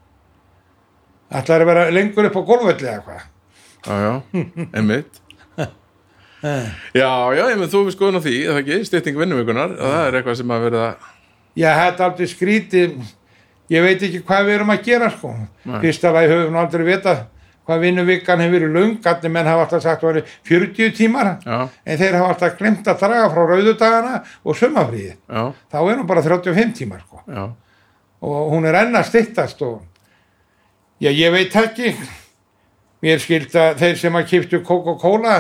[1.36, 3.24] Ætlar að vera lengur upp á golfvelli eða hvað?
[3.86, 4.14] Já, já,
[4.74, 5.22] einmitt.
[6.94, 10.18] Já, já, ég með þú hefur skoðan á því það ekki, stytting vinnuvikunar það er
[10.20, 10.84] eitthvað sem að verða
[11.56, 12.98] Já, þetta er aldrei skrítið.
[13.72, 15.32] Ég veit ekki hvað við erum að gera sko.
[15.66, 15.78] Nei.
[15.82, 17.22] fyrsta lagi höfum við aldrei vitað
[17.66, 21.32] hvað vinnuvikan hefur verið allir menn hafa alltaf sagt að það var 40 tímar.
[21.46, 26.08] Já, en þeir hafa alltaf glemt að draga frá rauðudagana og sumafríði þá er hún
[26.08, 27.24] bara 35 tímar sko.
[28.22, 29.82] og hún er enn að styttast og
[31.00, 31.96] já, ég veit ekki.
[33.04, 35.36] Mér skild að þeir sem að kiptu Coca-Cola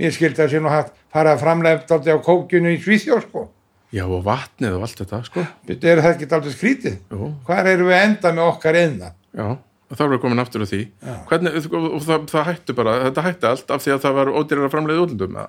[0.00, 0.68] mér skild að sem
[1.12, 3.48] fara að framlega aldrei á kókjunu í Svíþjóð sko.
[3.92, 5.42] já, og vatnið og allt þetta, sko.
[5.66, 6.96] Bíddu, er það ekki aldrei skrítið?
[7.10, 9.58] Jú, hvar erum við enda með okkar einna já,
[9.96, 10.82] þá erum við komin aftur á því.
[11.30, 14.68] Hvernig, og það, það hættu bara þetta hætti allt af því að það var ódýrar
[14.68, 15.40] að framleiða útlundum?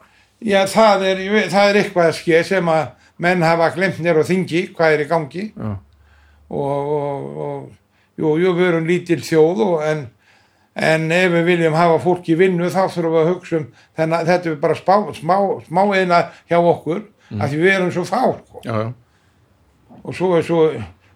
[0.42, 1.22] Já, það er,
[1.54, 2.84] það er eitthvað að ske sem að
[3.22, 5.46] menn hafa glemt nér og þingi hvað er í gangi.
[5.54, 5.76] Já,
[6.52, 10.04] og, og, og jú, jú, við erum lítil þjóð og en,
[10.76, 13.68] en ef við viljum hafa fólk í vinnu þá þurfum við að hugsa um
[14.00, 15.36] þennan, þetta er bara spá, smá,
[15.68, 17.06] smá eina hjá okkur
[17.40, 18.64] af því við erum svo fá sko.
[20.02, 20.64] og svo svo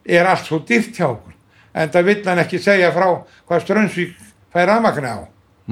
[0.06, 1.35] er allt svo dýrt hjá okkur
[1.76, 3.08] en það vill hann ekki segja frá
[3.48, 4.16] hvað Strömsvík
[4.56, 5.20] fær rafmagni á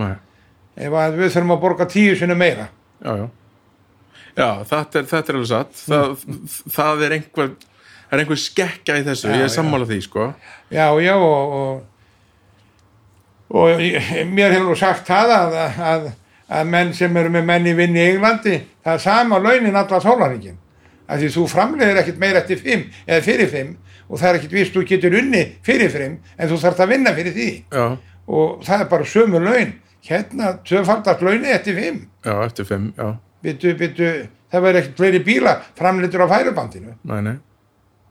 [0.02, 0.14] Nei.
[0.76, 2.68] ef að við þurfum að borga tíu sinni meira
[3.04, 3.28] já, já
[4.34, 6.26] já, þetta er, þetta er alveg satt það,
[6.74, 7.54] það er einhver
[8.14, 9.56] er einhver skekkja í þessu, Já, ég er já.
[9.56, 10.28] sammála því, sko
[10.74, 11.84] Já, já og, og,
[13.54, 13.84] og
[14.34, 15.56] mér hefur sagt það að,
[15.94, 16.06] að,
[16.60, 20.02] að menn sem eru með menn í vinni í Englandi, það er sama launin allar
[20.04, 20.58] sólaringin.
[21.08, 23.74] Af því þú framleiðir ekkert meira eftir fimm eða fyrir fimm
[24.10, 27.14] og það er ekkert vist þú getur unni fyrir fimm en þú þarft að vinna
[27.18, 27.86] fyrir því já,
[28.28, 29.74] og það er bara sömu laun.
[30.04, 32.02] Hérna tvöfaldast launi eftir fimm.
[32.26, 33.14] já, eftir fimm, já,
[33.44, 34.08] Byttu, byttu,
[34.52, 36.96] það verður ekkert fleiri bíla framleitur á færubandinu.
[37.04, 37.36] nei, nei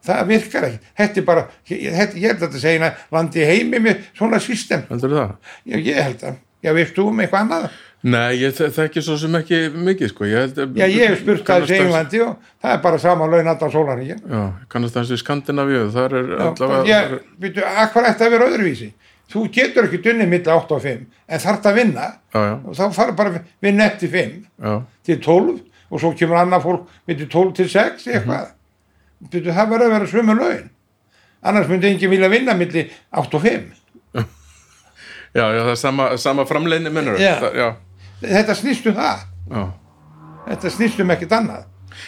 [0.03, 0.79] Það virkar ekki.
[0.99, 4.81] Þetta er bara, þetta, ég held að þetta segja landi heimi með svona system.
[4.89, 5.35] heldur það?
[5.71, 6.41] Já, ég held að.
[6.63, 7.69] Já, veist þú um eitthvað annað?
[8.03, 11.45] Nei, ég þe- þekki svo sem ekki mikið, sko ég held, Já, ég hef spurt
[11.47, 14.23] það í Englandi og það er bara sama laun allan sólaringin.
[14.27, 18.89] Já, kannast þessi Skandinavíu, þar er Já, allavega ég, veitu, akkur ætti að vera öðruvísi?
[19.33, 22.75] Þú getur ekki dunnið milli 8 og 5, en þarft að vinna Já, já, og
[22.81, 24.35] þá fara bara að vinna eftir 5
[24.67, 24.75] já,
[25.07, 25.61] til 12
[25.93, 28.51] og svo kemur annað fólk milli 12 til 6 eitthvað.
[29.31, 30.67] Veitu, það verður að vera svömmu laun.
[31.43, 33.71] Annars myndi enginn vilja vinna milli 8 og 5.
[35.39, 37.39] já, já, það er sama, sama framleiðni mennur Já.
[37.55, 37.69] já,
[38.23, 39.25] Þetta snýst um það.
[39.53, 39.63] já
[40.47, 41.67] Þetta snýst um ekkert annað.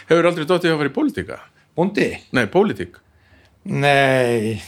[0.08, 1.40] Hefur aldrei dóttið að fara í pólitíka?
[1.76, 2.06] Búndi?
[2.34, 3.00] Nei, pólitík
[3.64, 4.60] Nei,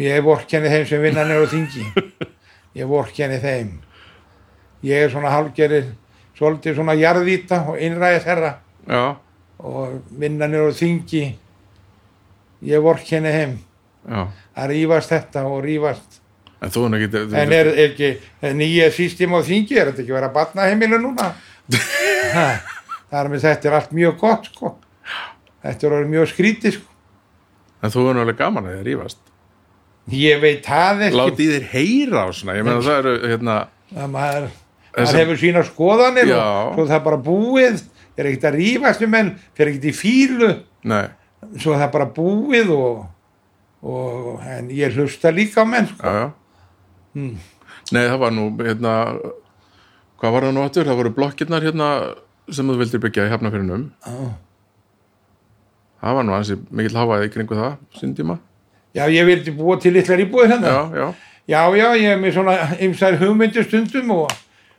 [0.00, 1.84] ég vorkenni þeim sem vinna nefnir á þingi.
[2.78, 3.74] Ég vorkenni þeim.
[4.86, 5.90] Ég er svona hálgerir,
[6.38, 8.52] svolítið svona jarðvíta og einræði þeirra
[8.88, 9.02] Já,
[9.58, 11.24] og vinna nefnir á þingi.
[12.68, 13.58] Ég vorkenni þeim.
[14.08, 14.22] já
[14.56, 16.20] Það rífast þetta og rífast.
[16.58, 18.10] En er ekki En er ekki
[18.58, 21.32] nýja sístim á þingi, er þetta ekki verið að batna heimilu núna?
[22.28, 22.48] Ha,
[23.08, 24.70] þar með þetta er allt mjög gott, sko.
[25.64, 26.96] Þetta er orðið mjög skrítið, sko.
[27.78, 29.20] En þú er náttúrulega gaman að þið rífast
[30.18, 31.18] Ég veit það ekki.
[31.20, 33.56] Láti þér heyra á svona Ég meina það eru, hérna
[33.94, 34.48] að maður,
[34.96, 36.40] maður hefur sína skoðanir Já.
[36.40, 37.78] og svo er það bara búið
[38.18, 40.50] er ekkert að rífast um menn fyrir ekkert í fílu
[40.88, 41.06] Nei,
[41.60, 43.06] svo er það bara búið og,
[43.88, 46.02] og en ég hlusta líka á menn sko.
[46.04, 46.28] já, já
[47.16, 47.36] Mm.
[47.94, 48.94] Nei, það var nú, hérna
[50.18, 50.88] Hvað var það nú aftur?
[50.88, 51.88] Það voru blokkirnar hérna
[52.50, 54.34] sem þú vildir byggja í hefnafyrinum Já.
[56.02, 58.38] Það var nú ansi mikill háaði í kringu það sín tíma
[58.96, 61.08] já ég vildi búa til litlar íbúið hérna Já, já,
[61.52, 62.54] já já ég er með svona
[62.86, 64.30] ymsar hugmyndir stundum og,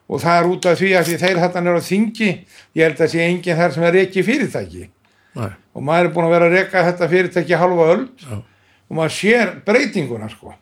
[0.10, 3.04] og það er út af því að því þeir þetta er á þingi ég held
[3.06, 4.86] að sé enginn þar sem er ekki fyrirtæki
[5.40, 8.40] nei, og maður er búin að vera að reka þetta fyrirtæki halva öld Já.
[8.90, 10.56] og maður sér breytinguna sko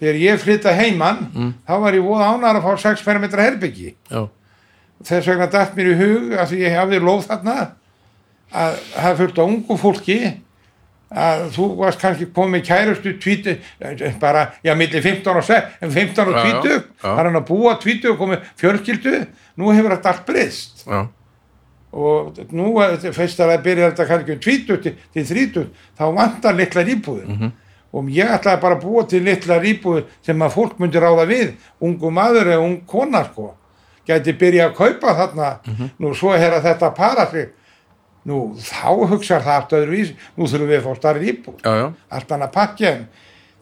[0.00, 4.24] þegar ég flytta heimann þá var ég voða ánar að fá 6 perimetra herbyggi já,
[5.04, 7.56] þess vegna dætt mér í hug að því ég hafði lóð þarna
[8.54, 10.18] að það fullt á ungu fólki
[11.14, 13.52] að þú varst kannski komið með kærustu tvítu,
[14.20, 16.80] bara, já, milli 15 og 6, en 15 og Já, já, 20 já.
[17.04, 19.12] það er hann að búa 20 og komið fjölskyldu.
[19.60, 20.82] Nú hefur þetta allt breyst.
[21.94, 25.68] Og nú þetta fyrst að það byrja þetta kannski um 20 til, til 30
[26.00, 27.52] þá vantar litlar íbúður Mhm.
[27.94, 31.52] Og ég ætlaði bara að búa til litlar íbúður sem að fólk myndi ráða við.
[31.80, 33.52] Ungu maður eða ung kona sko.
[34.04, 35.50] Gæti byrja að kaupa þarna.
[35.66, 35.90] Mhm.
[36.00, 37.52] nú svo er að þetta para sig
[38.26, 41.60] nú þá hugsar það allt öðruvís nú þurfum við að fá starri íbúð.
[41.64, 43.06] Já, já, allt annað pakki en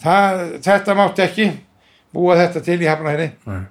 [0.02, 1.46] þetta mátti ekki
[2.14, 3.62] búa þetta til í hafnaheri Nei.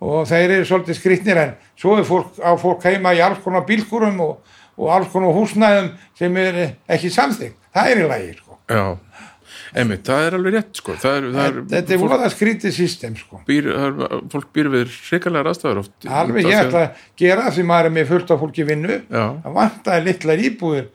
[0.00, 3.66] og þeir eru svolítið skrýtnir en svo er fólk, á fólk heima í alls konar
[3.68, 4.38] bílkurum og,
[4.80, 8.58] og alls konar húsnæðum sem er ekki samþygg það er í lagi sko.
[8.70, 8.84] já
[9.74, 10.94] einmitt, það er alveg rétt sko.
[11.00, 13.40] Það er, það er, þetta er voða skrýtið system sko.
[13.46, 14.00] býr, er,
[14.32, 15.92] fólk býr við hrikalega rastafur oft.
[16.06, 18.98] Alveg ég ætla að gera því maður er með fullt af fólki vinnu.
[19.06, 20.88] Já, það vantaði litlar íbúðir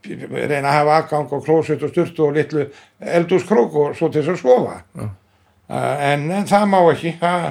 [0.00, 2.66] reyna að hafa aðgang og klósett og styrtu og litlu
[3.00, 4.78] eldúskrók og svo til þess að sofa.
[4.96, 5.08] Já.
[5.70, 7.12] Uh, en, en það má ekki.
[7.20, 7.44] Það,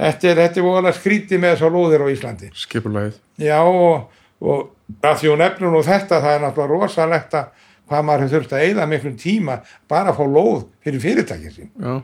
[0.00, 2.50] þetta er, voðalega skrítið með þessar lóðir á Íslandi.
[2.58, 3.20] Skipulagið.
[3.40, 4.10] Já og,
[4.42, 8.36] og að því hún nefnur nú þetta það er náttúrulega rosalegt að hvað maður hefur
[8.36, 9.56] þurft að eyða miklum tíma
[9.90, 11.72] bara að fá lóð fyrir fyrirtækið sín.
[11.74, 11.96] Já,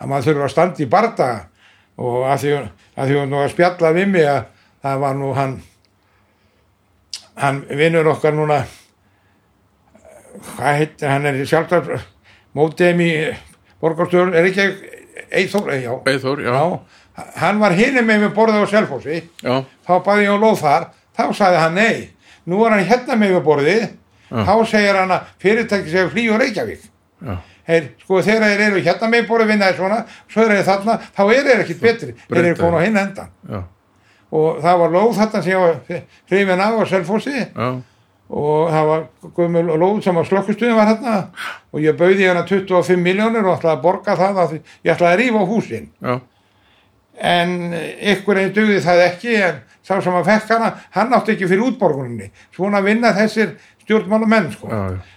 [0.00, 1.38] að maður þurfa að standa í bardaga
[1.96, 2.56] og að því,
[2.96, 4.42] að því hún nú að spjalla við mig að
[4.86, 5.54] það var nú hann
[7.36, 8.60] hann vinnur okkar núna
[10.56, 12.06] hvað heitir hann er sjálfsagt
[12.56, 13.10] mótið í
[13.80, 14.68] borgarstjórn er ekki
[15.26, 19.20] Eithór, já, Eithór, já, já, hann var hinum með við borðið á Selfossi.
[19.42, 19.54] Já,
[19.86, 20.84] þá baði ég á lóð þar.
[21.16, 21.96] Þá sagði hann nei,
[22.46, 23.86] nú er hann hérna með við borðið
[24.30, 26.86] þá segir hann að fyrirtæki segir flý og Reykjavík.
[27.26, 27.36] Já,
[27.66, 29.96] Heir, sko þegar þeir eru hérna með borðið vinnaði svona,
[30.30, 33.32] svo eru þeir þarna þá eru þeir ekkit betri, þeir eru komin á hinn endan
[33.50, 33.58] já,
[34.36, 37.42] og það var lóð þarna sem ég var hrifin á Selfossi.
[37.56, 37.68] Já,
[38.26, 39.02] og það var
[39.36, 41.16] gömul lóð sem á slokkustuðin var hérna
[41.70, 45.20] og ég bauði hérna 25 miljónir og ætlaði að borga það að ég ætlaði að
[45.20, 45.86] rífa á húsin.
[46.02, 46.16] Já,
[47.34, 47.54] en
[48.14, 51.68] ykkur einn dugði það ekki en sá sem að fekk hana hann átti ekki fyrir
[51.68, 52.32] útborguninni.
[52.54, 53.54] Svona vinna þessir
[53.86, 54.68] stjórnmála menn sko.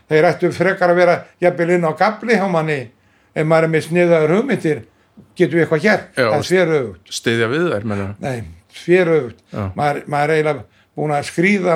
[0.09, 2.79] þeir ættu frekar að vera jafnvel inn á gabli hjá manni.
[3.35, 4.79] Ef maður er með sniðaður hugmyndir
[5.37, 5.83] getum við eitthvað
[6.15, 8.07] Já, það er sveröfugt stiðja við þær menna.
[8.19, 9.43] nei, sveröfugt
[9.75, 10.63] maður, maður er eiginlega
[10.95, 11.75] búin að skrýða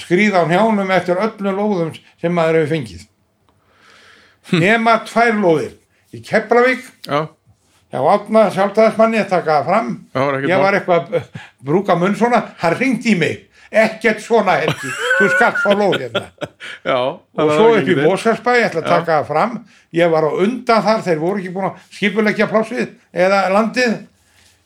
[0.00, 3.04] skrýða á njánum eftir öllum lóðum sem maður hefur fengið.
[4.60, 5.76] Nema tvær lóðir.
[6.10, 7.28] Í Keflavík já,
[7.90, 9.88] Já, átna sjálfstæðismanni að taka það fram.
[10.14, 13.48] Já, ég var eitthvað að brúka munn svona, hann ringdi í mig.
[13.70, 14.88] Ekkert svona, Helgi.
[15.18, 16.22] Þú skalt fá lóð hérna.
[16.90, 19.52] já Og svo upp í Mósarsbæ, ég ætla að taka það fram.
[19.94, 23.94] Ég var á undan þar, þeir voru ekki búin að skipulegja plássið eða landið.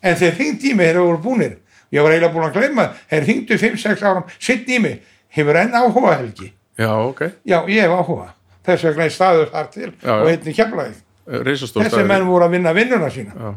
[0.05, 1.53] En þeir ringdi í mig, þeir voru búnir.
[1.93, 4.97] Ég var eiginlega búin að gleyma, þeir ringdu 5-6 áram, sitt í mig.
[5.35, 6.51] Hefur enn áhuga, Helgi?
[6.77, 8.31] já, ok, Já, ég hef áhuga.
[8.65, 10.95] Þess vegna er staður þar til Já, og einnig kemlaði.
[11.45, 13.33] Þessi menn voru að vinna vinnuna sína.
[13.37, 13.53] já,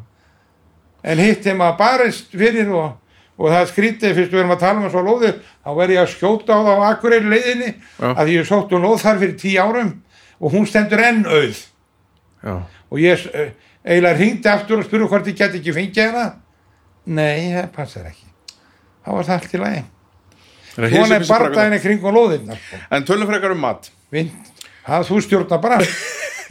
[1.13, 2.93] en hitt þeim að barist fyrir og,
[3.39, 6.13] og það skrítið fyrst við erum að tala um svo lóðir þá verð ég að
[6.15, 8.09] skjóta á það á Akureyri leiðinni Já.
[8.19, 9.93] að ég sótt um lóð þar fyrir tíu árum
[10.41, 11.61] og hún stendur enn auð.
[12.43, 12.55] Já,
[12.91, 13.49] og ég uh,
[13.85, 16.27] eiginlega ringdi aftur og spurði hvort ég get ekki fengið hana.
[17.07, 18.27] Nei, það passar ekki.
[19.07, 19.81] Þá var það allt í lagi.
[20.79, 22.77] Hún er hissi bara- bardaðinni kringum lóðirnar sko.
[22.95, 23.91] en tölum frekar um mat.
[24.89, 25.79] Það þú stjórna bara.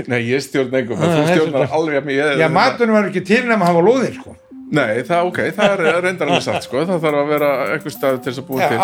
[0.07, 3.23] Nei, ég stjórn engum, Ah, þú stjórnar bara- alveg að mér já, maturinn var ekki
[3.25, 4.35] til nema að hafa lóðir sko.
[4.67, 6.81] Nei, það ok, það er reyndar alveg satt sko.
[6.87, 8.79] það þarf að vera eitthvað stað til þess að búa já, til.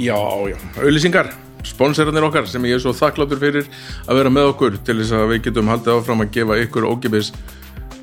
[0.00, 0.16] Já,
[0.48, 1.34] já, auðlýsingar
[1.66, 3.66] sponsorarnir okkar sem ég er svo þakkláttur fyrir
[4.06, 7.34] að vera með okkur til þess að við getum haldið áfram að gefa ykkur ógipis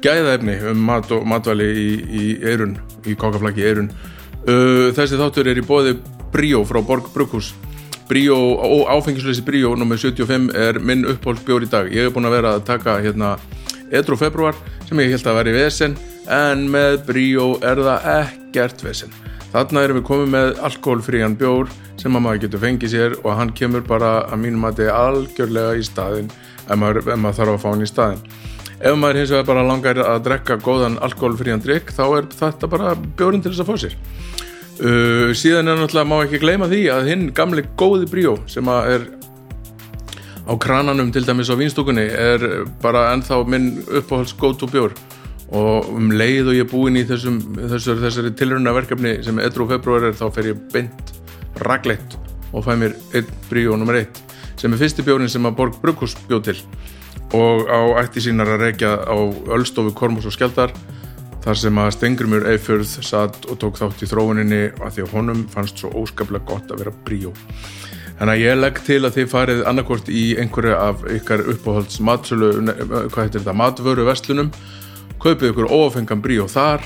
[0.03, 4.16] gæðaefni um mat og matvæli í, í eirun, í í eirun uh,
[4.47, 5.97] þessi þáttur er í bóði
[6.31, 7.53] Bríó frá Borg Brukhús
[8.07, 8.37] Bríó,
[8.87, 12.67] áfengisleysi Bríó nummer 75 er minn uppáhaldsbjór í dag ég hef búin að vera að
[12.69, 13.35] taka hérna
[13.91, 14.55] Edru februar
[14.87, 15.97] sem ég held að vera í vesen
[16.31, 19.11] en með Bríó er það ekkert vesen
[19.51, 23.53] Þarna erum við komið með alkoholfrían bjór sem að maður getur fengið sér og hann
[23.55, 26.27] kemur bara að mínum að þetta er algjörlega í staðinn
[26.67, 28.23] ef maður, ef maður þarf að fá hann í staðinn.
[28.77, 32.93] Ef maður hins vegar bara langar að drekka góðan alkoholfrían drikk þá er þetta bara
[33.17, 33.95] bjórinn til þess að fá sér.
[34.77, 38.89] Uh, síðan er náttúrulega má ekki gleyma því að hinn gamli góði bríó sem að
[38.93, 39.05] er
[40.47, 42.45] á krananum til dæmis á vínstúkunni er
[42.83, 44.93] bara ennþá minn uppáhalds góð bjór
[45.55, 49.49] og um leið og ég er búinn í þessum, þessari, þessari tilruna verkefni sem er
[49.49, 49.67] 1.
[49.71, 51.13] februar er þá fer ég beint
[51.63, 52.17] ragleitt
[52.51, 54.21] og fæ mér einn bríó nummer eitt
[54.59, 56.57] sem er fyrsti bjórin sem að Borg Brukhus bjóð til
[57.37, 59.15] og á ætti sínar að reykja á
[59.55, 60.75] Ölstofu, Kormus og Skjaldar
[61.47, 65.43] þar sem að Stengrimur Eifjörð satt og tók þátt í þróuninni að því að honum
[65.53, 67.31] fannst svo óskaplega gott að vera bríó.
[68.17, 72.51] Þannig að ég legg til að þið farið annarkvort í einhverju af ykkar uppáhalds matsölu,
[72.65, 74.51] hvað heitir þetta, matvöru verslunum,
[75.23, 76.83] kaupið ykkur óafengan bríó þar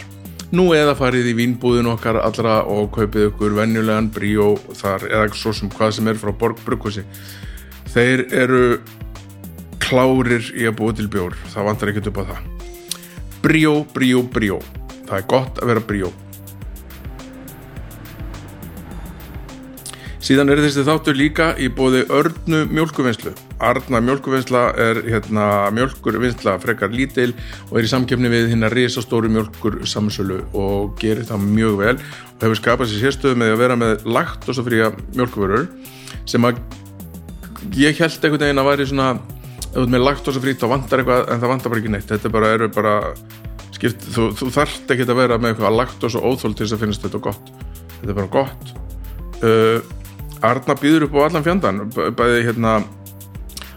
[0.53, 5.55] nú eða farið í vínbúðin okkar allra og kaupið ykkur venjulegan bríó þar eða svo
[5.55, 7.07] sem hvað sem er frá Borg Brukkvasi
[7.95, 8.65] þeir eru
[9.81, 12.60] klárir í að búa til bjór það vantar ekkert upp á það
[13.43, 14.59] bríó, bríó, bríó
[15.07, 16.11] það er gott að vera bríó
[20.21, 23.31] Síðan er þessi þáttur líka í bóði örnu mjölkuvinnslu.
[23.65, 27.31] Arna mjölkuvinnsla er hérna, mjölkurvinnsla frekar lítil
[27.71, 32.45] og er í samkefni við hérna risastóru mjölkur samsölu og gerir það mjög vel og
[32.45, 35.67] hefur skapað sér sérstöðu með að vera með laktosafría mjölkuvörur
[36.29, 36.61] sem að
[37.81, 39.09] ég held einhvern veginn að væri svona
[39.71, 42.09] ef þú ert með laktosafrít þá vantar eitthvað en það vantar bara ekki neitt.
[42.11, 42.95] Þetta bara eru bara
[43.71, 46.83] skipt, þú, þú þarft ekki að vera með eitthvað laktos og óþól til þess að
[46.85, 47.51] finnast þetta gott.
[47.97, 48.73] Þetta er bara gott.
[49.41, 49.79] Uh,
[50.41, 51.81] Arna býður upp á allan fjandan
[52.17, 52.79] bæði hérna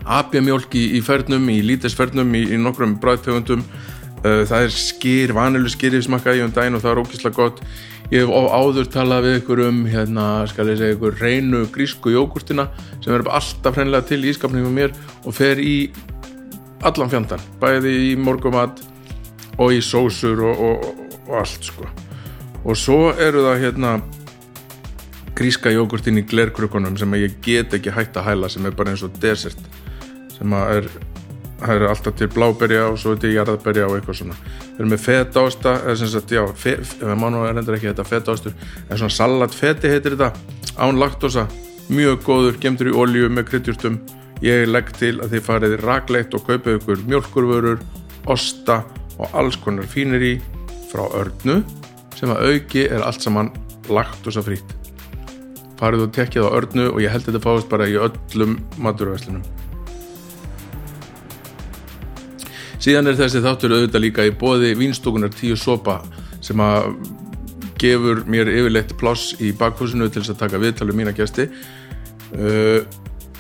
[0.05, 5.73] apjamjólk í, í fernum, í lítisfernum í, í nokkrum bræðtegundum uh, það er skýr, vanilu
[5.73, 7.61] skýr í um daginn og það er ógíslega gott
[8.13, 12.69] ég hef áður talað við ykkur um hérna, skal ég segja ykkur reynu grísku jógurtina
[13.05, 14.93] sem er alltaf hreinlega til í ískapningum mér
[15.25, 15.77] og fer í
[16.85, 18.83] allan fjandan, bæði í morgumat
[19.57, 20.85] og í sósur og, og,
[21.29, 21.89] og allt sko.
[22.65, 23.95] Og svo eru það hérna
[25.35, 29.03] gríska jógurtinn í glerkrukunum sem ég get ekki hægt að hæla sem er bara eins
[29.07, 29.61] og desert
[30.35, 30.89] sem að er
[31.65, 34.37] það er alltaf til bláberja og svo til jarðberja og eitthvað svona
[34.75, 36.75] við erum með fetaásta eða sem sagt, já, fe,
[37.15, 38.55] mánu er endur ekki þetta fetaástur
[38.89, 40.33] en svona salatfeti heitir þetta
[40.83, 41.47] án laktosa,
[41.89, 44.01] mjög góður gemtur í ólíu með kryddjúrstum
[44.43, 47.85] ég legg til að þið farið ragleitt og kaupið ykkur mjölkurvörur
[48.35, 48.83] osta
[49.19, 50.35] og alls konar fínir í
[50.91, 51.61] frá örnu
[52.19, 53.53] sem að auki er allt saman
[53.93, 54.75] laktosafrít
[55.79, 59.45] farið og tekkið á örnu og ég held þetta fáist bara í öllum maturvæslunum
[62.85, 66.01] síðan er þessi þáttur auðvitað líka í bóði vínstúkunar tíu sopa
[66.45, 66.93] sem að
[67.81, 72.81] gefur mér yfirleitt pláss í bakhúsinu til þess að taka viðtalið mína gæsti uh,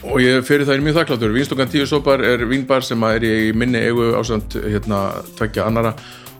[0.04, 3.36] og ég fyrir það er mjög þakkláttur vínstúkan tíu sopar er vínbar sem er í
[3.56, 5.06] minni eigu ásand hérna
[5.38, 5.94] tveggja annara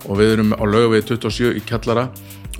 [0.08, 2.08] og við erum á lögavegi 27 í Kjallara.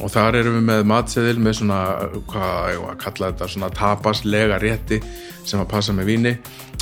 [0.03, 1.81] Og þar erum við með matseðil með svona,
[2.27, 4.99] hvað ég var að kalla þetta svona tapaslega rétti
[5.47, 6.33] sem að passa með víni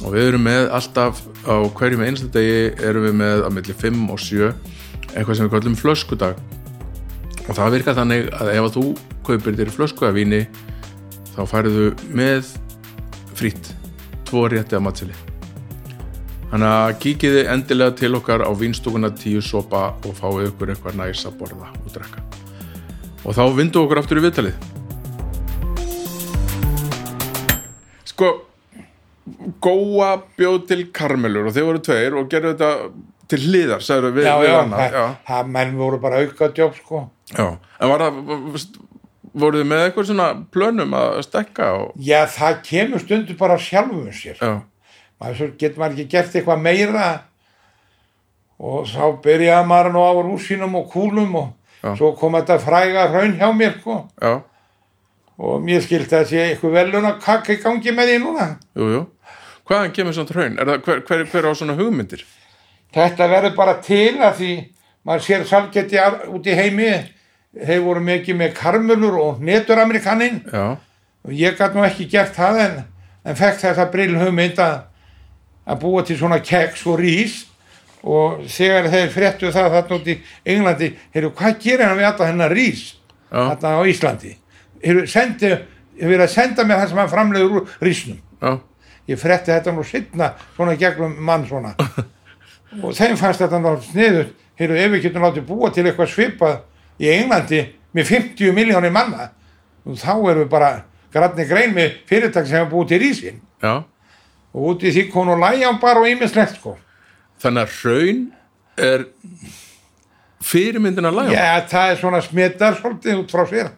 [0.03, 4.05] og við erum með alltaf á hverjum einstu degi erum við með á milli 5
[4.13, 4.53] og 7
[5.13, 6.41] eitthvað sem við kallum flöskudag
[7.49, 8.87] og það virkar þannig að ef að þú
[9.27, 10.47] kaupir þér flösku af víni
[11.35, 12.55] þá færðu með
[13.39, 13.75] frýtt
[14.29, 15.33] tvo rétti af matseðli
[16.53, 21.23] Þannig að kíkiði endilega til okkar á vinstúkuna tíu sopa og fáið ykkur eitthvað næs
[21.25, 22.25] að borða og drekka.
[23.25, 24.59] Og þá vindu okkur aftur í viðtalið.
[28.13, 28.29] Sko,
[29.63, 32.71] Góa bjóð til Karmelur og þeir voru tveir og gerðu þetta
[33.33, 34.81] til hliðar, sagður við, já, við já, hana.
[34.81, 37.05] það, það menn voru bara auka djóp sko.
[37.33, 38.19] Já, en var það,
[39.33, 41.95] voruð þið með eitthvað svona plönum að stekka og...
[41.97, 44.43] já það kemur stundu bara sjálfum sér.
[44.43, 47.09] Já, maður svo getur maður ekki gert eitthvað meira
[48.63, 51.51] og þá byrjaði maður nú á rúsinum og kúlum og
[51.83, 51.95] Já.
[51.99, 53.97] svo kom þetta fræga raun hjá mér sko.
[54.23, 54.43] Já,
[55.39, 58.47] og mér skildi að sé eitthvað velun að kakka í gangi með því núna.
[58.77, 59.03] Jú, jú.
[59.69, 62.25] Hvaðan kemur svona það, hver, hver, hver á svona hugmyndir?
[62.93, 64.53] þetta verður bara til að því
[65.07, 66.93] maður sér salgeti út í heimi.
[67.53, 70.79] Þeir voru mikið með karmulur og neturamerikanin Já,
[71.21, 72.79] og ég gæti nú ekki gert það en,
[73.29, 74.79] en fekk þetta brill hugmynd að,
[75.69, 77.43] að búa til svona keks og rís.
[78.03, 80.17] Og þegar þeir fréttu það þarna út í
[80.55, 82.87] Englandi heyrðu, hvað gerir hann við alltaf hennar rís?
[83.29, 84.33] Þarna á Íslandi
[84.83, 85.63] hefur
[86.03, 88.59] verið að senda mér það sem hann framleiður úr rísnum já,
[89.09, 91.75] ég frétti þetta nú sittna svona gegnum mann svona.
[92.83, 97.03] Og þeim fannst þetta náttúrulega sniður heyrðu, ef við getum látið búa til eitthvað svipað
[97.03, 99.29] í Englandi með 50 miljónir manna
[99.83, 100.71] og þá erum við bara
[101.13, 103.83] granni grein með fyrirtæk sem hefur búið til rísin já.
[104.55, 106.77] og út í því konu lægjan bara og ímislegt sko.
[107.43, 108.25] Þannig að hraun
[108.79, 109.07] er
[110.43, 111.37] fyrirmyndin að lægja.
[111.37, 113.73] já, það er svona smittar svolítið út frá sér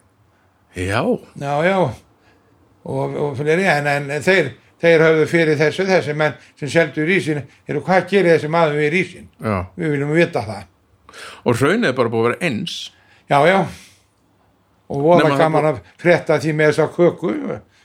[0.75, 1.01] Já,
[1.39, 1.79] já, já
[2.85, 4.53] og, og fleiri, en, en þeir
[4.85, 8.95] þeir höfðu fyrir þessu, þessi menn sem seldu rísin, eru hvað gerir þessi maður við
[8.99, 9.59] rísin, já.
[9.79, 10.65] við viljum vita það
[11.45, 12.75] Og hraun er bara búið að vera eins.
[13.31, 13.59] Já, já.
[14.93, 17.33] Og voða gaman að frétta því með þessa köku.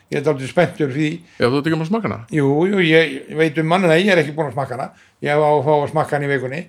[0.09, 1.09] Ég er aldrei spenntur því.
[1.37, 2.19] Já, þú ert ekki að smakka hana?
[2.33, 4.87] Jú, jú, ég veit um mannina, ég er ekki búin að smakka hana.
[5.21, 6.61] Ég hef á að fá að smakka hana í vikunni.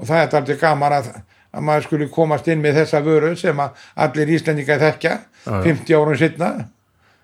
[0.00, 1.10] Og það er aldrei gaman að,
[1.50, 5.56] að maður skuli komast inn með þessa vöru sem að allir íslendinga þekkja já.
[5.64, 6.50] 50 árum setna.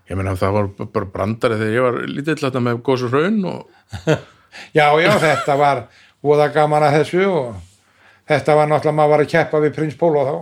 [0.06, 3.38] Ég meina það var bara brandari þegar ég var lítill þetta með góðs og hraun
[3.50, 4.16] og
[4.76, 5.82] Já, já, þetta var
[6.24, 7.56] voða gaman að þessu og
[8.26, 10.36] þetta var náttúrulega maður var að keppa við prins Pólo þá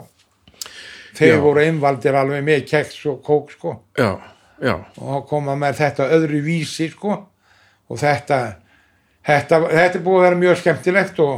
[1.19, 1.41] þeir Já.
[1.43, 4.13] voru einvaldir alveg með keks og kók sko já,
[4.63, 8.39] já, og koma með þetta öðru vísi sko og þetta
[9.27, 11.35] þetta, þetta er búið að vera mjög skemmtilegt og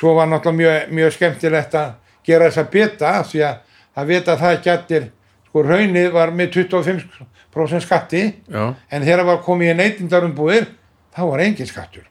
[0.00, 1.90] svo var náttúrulega mjög, mjög skemmtilegt að
[2.24, 3.56] gera þessa bita því að
[3.94, 5.08] það vita að það gættir
[5.50, 8.62] sko raunið var með 25% skatti já.
[8.72, 10.68] en þegar var komið í neytindarumbúðir
[11.16, 12.06] þá var engin skattur.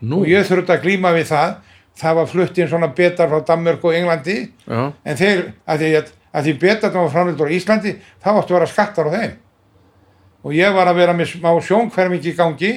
[0.00, 1.56] Nú, og ég þurfti að glíma við það.
[1.96, 4.36] Það var flutt inn svona betar frá Danmörk og Englandi.
[4.68, 5.90] Já, en þeir, að því,
[6.44, 9.34] því betarnir var framleitur á Íslandi þá áttu að vera skattar á þeim.
[10.46, 12.72] Og ég var að vera með smá sjónkvermingi í gangi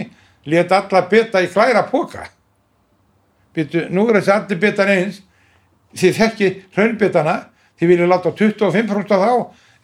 [0.50, 2.24] let alla beta í klæra póka
[3.56, 5.22] Býtu, nú er þessi allir betar eins.
[5.98, 7.36] Þið þekki hraunbetana
[7.80, 9.32] þið viljið láta 25% á þá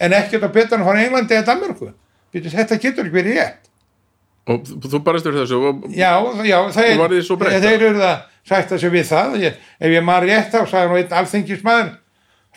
[0.06, 1.92] en ekkert á betarnir frá Englandi eða Danmörku.
[2.34, 3.62] Býtu, þetta getur ekki verið rétt.
[4.46, 6.12] Og þú þú barist fyrir þessu og, Já,
[6.46, 7.00] já, þeir,
[7.66, 9.38] þeir eru það sætta sig við það.
[9.42, 11.90] Ég, ef ég maður rétt þá sagði nú einn alþingismæður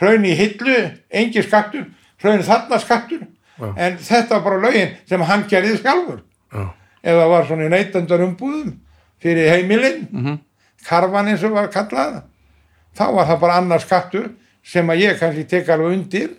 [0.02, 0.74] hraun í hillu,
[1.11, 1.86] engi skattur
[2.22, 3.24] hraun þarna skattur.
[3.59, 3.72] Já.
[3.74, 6.20] en þetta var bara lögin sem hann gerði sjálfur.
[6.54, 6.66] Já,
[7.02, 8.76] eða var svona í neytendar umbúðum
[9.22, 10.36] fyrir heimilinn Mhm.
[10.87, 12.20] Karvan eins og var kallað
[12.99, 14.29] þá var það bara annar skattur
[14.66, 16.31] sem að ég kannski tek alveg undir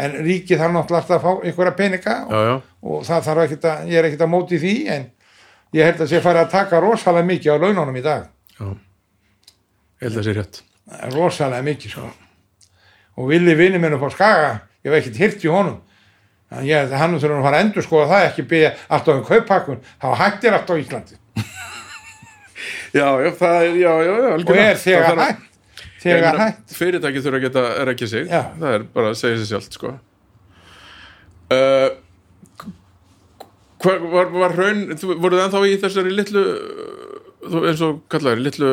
[0.00, 3.44] en ríkið þarf náttúrulega alltaf að fá einhverja peninga og já, já, og það þarf
[3.44, 5.04] ekkert að, ég er ekkert að móti því en
[5.76, 8.24] ég held að sé farið að taka rosalega mikið á laununum í dag.
[8.56, 8.66] Já.
[10.00, 10.62] Ég held að sé rétt.
[11.14, 12.08] Rosalega mikið sko.
[13.20, 14.50] Og villi vinni minn upp á skaga
[14.80, 15.78] ég hef ekkert hirt í honum.
[16.50, 19.84] En ég, hann þurfum að fara að endur skoða það ekki byggja alltaf um kaupakkun
[20.02, 21.18] þá hættir alltaf Íslandi
[22.94, 25.48] já, já, það er, já, já, já og er þegar hætt?
[26.00, 26.76] Þegar hætt?
[26.76, 28.30] fyrirtæki þurfa að geta rekja sig.
[28.30, 28.42] Já.
[28.60, 29.92] það er bara að segja sér sjálft sko.
[31.50, 31.88] Uh,
[33.82, 36.44] hvað var, var raun þú, voruð ennþá í þessari litlu
[37.42, 38.70] þú, eins og kallaður, litlu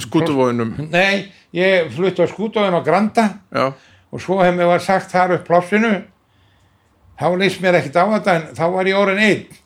[0.00, 1.26] skútuvóinum nei,
[1.56, 3.28] ég flutti á skútóðin á Granda.
[3.52, 3.70] Já,
[4.10, 5.92] og svo hef mér var sagt þar upp plássinu.
[7.16, 9.62] Þá leist mér ekkert á þetta en þá var ég orðin einn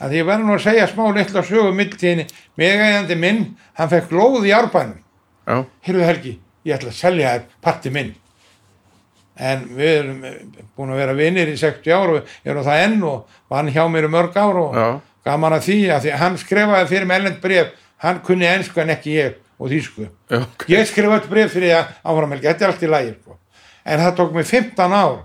[0.00, 2.26] að ég verður nú að segja smá litla sögu mildtíðinni
[2.60, 3.42] meðgæðandi minn,
[3.76, 4.98] hann fekk glóð í árbænum.
[5.44, 6.32] Já, Heyrðu Helgi,
[6.64, 8.14] ég ætla að selja þér parti minn.
[9.40, 10.40] En við erum eh,
[10.76, 14.08] búin að vera vinnir í 60 ár og erum það enn og vann hjá mér
[14.08, 14.88] í mörg ár og já,
[15.28, 17.70] gaman að því að því hann skrifaði fyrir með ellend bref
[18.04, 20.08] hann kunni ennsku en ekki ég og þýsku.
[20.32, 20.66] Já, ok.
[20.72, 23.38] ég skrifaði bref fyrir að áframhelgi, þetta er allt í lagi sko.
[23.84, 25.18] en það tók mig 15 ár.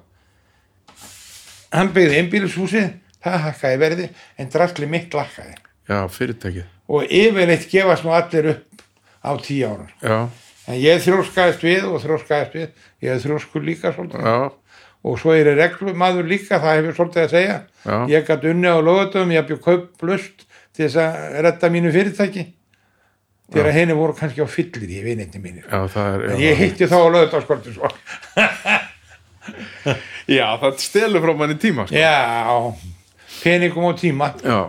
[1.75, 2.93] Hann byggði einbýlishúsið
[3.25, 4.07] það hakkaði verði
[4.39, 5.55] en drastli mitt lakkaði
[5.89, 6.65] já, fyrirtækið.
[6.85, 8.83] Og yfirleitt gefast nú allir upp
[9.25, 10.17] á 10 ára já,
[10.69, 12.83] en ég þrjóskaðist við og þrjóskaðist við.
[13.05, 14.25] Ég þrjóskur líka svolítið.
[14.25, 17.57] Já, og svo er ég reglumadur líka það hefur svolítið að segja.
[17.85, 17.97] Já.
[18.15, 20.45] ég gæti unni á lögutum, ég bjöð kauplust
[20.75, 22.47] til þess að redda mínu fyrirtæki.
[23.53, 25.67] Þegar henni voru kannski á fyllir í vinindi mínir.
[25.69, 27.91] Er en ég hitti þá á lögutaskorti svo
[30.37, 31.97] já, það stelur frá manni tíma sko.
[31.97, 32.73] já,
[33.45, 34.31] peningum og tíma.
[34.43, 34.59] Já,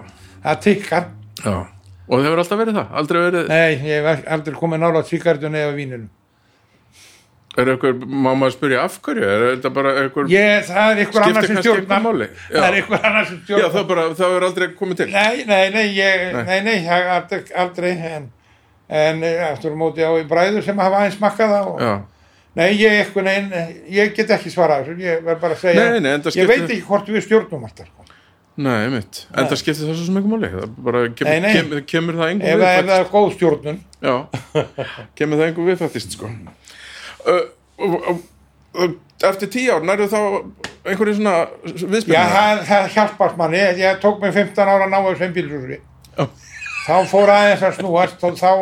[0.44, 1.08] það tikkar
[1.42, 1.56] já.
[2.06, 5.56] Og það hefur alltaf verið það, aldrei verið nei, ég hef aldrei komið nála tvíkardun
[5.58, 6.12] eða vínunum.
[7.56, 9.22] Er eitthvað, má maður spyrja af hverju?
[9.32, 12.24] Er þetta bara eitthvað ég, það er ykkur Skiptir annar sem stjórnar.
[12.36, 12.58] Já.
[12.58, 13.70] það er ykkur annar sem já, stjórnar.
[13.76, 15.06] það bara, það hefur aldrei komið til.
[15.14, 16.42] Nei, nei, nei, ég, Nei.
[16.50, 18.26] nei, nei, aldrei, aldrei en,
[19.00, 21.94] en eh, aftur móti á í bræður sem hafa aðeins smakkað það og, já,
[22.60, 23.64] nei, ég eitthvað, nei,
[23.96, 27.08] ég get ekki svarað ég verð bara að segja, Nei, nei, ég veit ekki hvort
[27.16, 28.05] við stjórnum alltaf, sko.
[28.56, 30.48] Nei, mitt en það skiptir svo sem ekki máli.
[30.52, 31.56] Það bara kemur, Nei, nei.
[31.56, 34.14] kemur, kemur það engum ef það við er góð stjórnun, já,
[35.18, 37.44] kemur það engum við fattist sko uh,
[37.76, 37.96] og,
[38.76, 38.96] og,
[39.26, 40.20] eftir tíu ár nærðu þá
[40.86, 44.92] einhverju svona já, viðspilna það, það hjálpast manni, ég, ég tók mig 15 ára að
[44.92, 45.80] ná þessu einbílsúsri,
[46.16, 46.26] Já.
[46.86, 48.52] þá fór aðeins að snúast og þá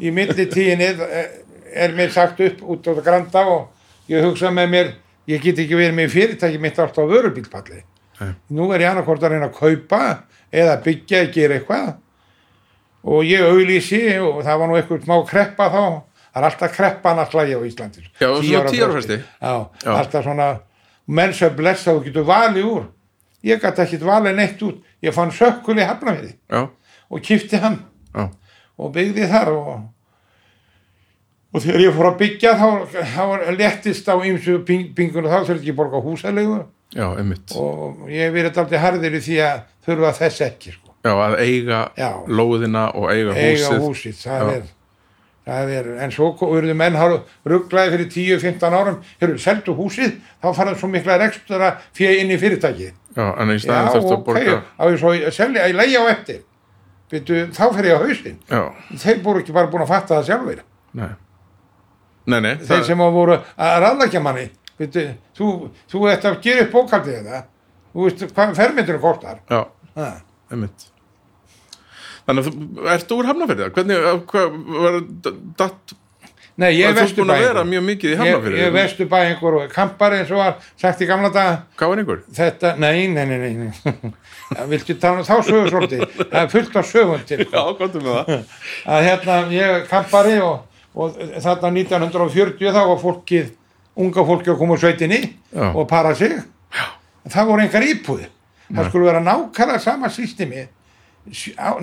[0.00, 4.92] í milli tíinni er mér sagt upp út á granda og ég hugsa með mér,
[5.30, 7.84] ég get ekki verið með fyrirtæki mitt alltaf á vörubílpalli
[8.20, 8.34] Nei.
[8.56, 10.00] nú er ég annarkvort að reyna að kaupa
[10.52, 11.90] eða byggja eða gera eitthvað.
[13.10, 15.84] Og ég auglýsi og það var nú eitthvað smá kreppa þá.
[16.30, 18.42] Það er alltaf kreppan að slægja á Íslandi Já, svona
[19.82, 19.94] Já.
[19.96, 20.48] alltaf svona
[21.10, 22.84] menn sem blessa og getur valið úr.
[23.42, 24.82] Ég gæti ekkit valið neitt út.
[25.02, 26.66] Ég fann sökkul í hafnafyrir já,
[27.08, 27.78] og kifti hann
[28.14, 28.26] já,
[28.76, 29.70] og byggði þar og,
[31.54, 32.66] og þegar ég fór að byggja þá,
[33.14, 33.22] þá
[33.56, 36.58] lettist á ýmsu pingunum þá þurfti ég borga húsalegu
[36.96, 37.54] já, einmitt.
[37.56, 40.92] Og ég hef verið aldrei harðir í því að þurfa þess ekki sko.
[41.04, 42.10] já, að eiga Já.
[42.28, 44.52] lóðina og eiga húsið eiga húsið, það Já.
[44.56, 44.68] er,
[45.50, 46.98] það er en svo urðu menn
[47.48, 48.10] rugglaði fyrir
[48.40, 49.00] 10-15 árum.
[49.20, 52.92] Hérru, seldu húsið, þá farað svo mikla rekstura fyrir inn í fyrirtæki.
[53.16, 56.04] Já, en í já, staðin þurftu að borga á ég svo að selja, að leia
[56.04, 56.42] á eftir.
[57.10, 58.36] Byrju, þá fer ég á hausinn.
[58.46, 58.60] Já,
[59.02, 60.60] þeir búru ekki bara búin að fatta það sjálfur
[60.92, 61.10] nei,
[62.26, 64.46] nei, nei, þeir sem að voru að ráðlækja manni
[64.80, 65.06] Veitu,
[65.36, 65.48] þú,
[65.92, 67.40] þú ert að gera upp bókaldið þetta.
[67.90, 69.40] Þú veist hvað fermyndurinn kostar.
[69.50, 69.64] Já,
[69.98, 70.12] ha.
[70.52, 70.86] einmitt.
[72.28, 74.96] Þannig að þú ert úr Hafnafjörði hvernig, hvað var
[75.58, 75.96] datt,
[76.60, 81.00] Nei, ég er í ég, ég er Hafnafjörði vesturbæðingur og kampari eins og var sagt
[81.00, 81.60] í gamla daga.
[81.80, 82.24] Hvað var einhver?
[82.36, 84.10] þetta, nei, nei, nei, nei,
[84.72, 87.44] viltu tala um þá sögur svolítið það er fullt af sögum til.
[87.46, 88.58] Já, komdu með það.
[88.96, 93.56] Að hérna ég er kampari og, og þarna 1940 þá var fólkið
[93.96, 95.20] unga fólki að koma úr sveitinni
[95.54, 95.70] Já.
[95.74, 96.36] og para sig.
[97.28, 98.26] Það voru engar íbúði
[98.70, 100.66] það skulle vera nákvæmlega sama systemi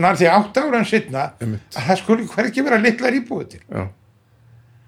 [0.01, 3.60] nær því átt ára en sittna að það skulle hverki vera litlar íbúði til.
[3.70, 3.84] Já,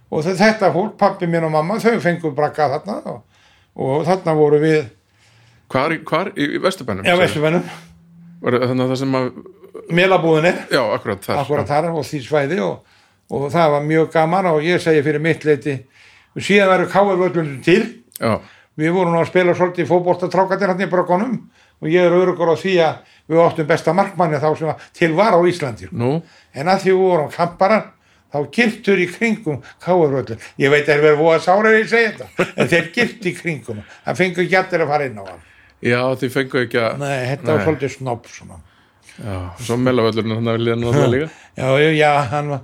[0.09, 3.19] og þe- þetta fólk, pappi minn og mamma þau fengu brakka þarna og,
[3.75, 4.79] og þarna voru við
[5.69, 7.05] hvar, hvar í, í Vesturbænum?
[7.05, 7.13] já,
[8.41, 9.29] Var þannig að það sem að
[9.91, 10.81] melabúðinni já,
[11.99, 12.79] og því svæði og,
[13.29, 15.75] og það var mjög gaman og ég segi fyrir mitt leiti
[16.37, 17.81] síðan verður káarvöldunum til.
[18.19, 18.37] Já,
[18.79, 21.37] við vorum nú að spila svolítið fótboltatrákatir hann í brökkunum
[21.79, 25.35] og ég er örugur á því að við áttum besta markmanni þá sem til var
[25.35, 25.89] á Íslandi.
[25.91, 26.19] Nú,
[26.53, 27.85] en að því við vorum kamparar
[28.29, 32.09] þá girtur í kringum káarvöldun ég veit að þeir verður voða sára að ég segi
[32.13, 35.45] þetta en þeir girt í kringum það fengur allir að fara inn á hann.
[35.79, 38.59] Já, þið fengu ekki að nei, þetta var svolítið svona.
[39.19, 41.31] Já, svo melavöllurinn hann líka.
[41.55, 42.61] Já, já, hann var,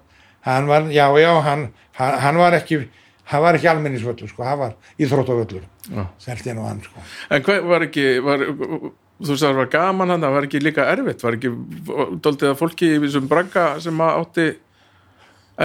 [0.47, 1.07] hann var já,
[1.47, 1.65] hann,
[1.97, 2.85] hann var ekki
[3.31, 6.03] hann var ekki almennisvöllur, sko, hann var íþróttavöllur, Já.
[6.21, 7.05] selti hann og hann, sko
[7.35, 10.85] En hvað var ekki, var, þú sagði að var gaman hann, það var ekki líka
[10.91, 11.51] erfitt, var ekki
[12.21, 14.47] doldið að fólki í þessum bragga sem að átti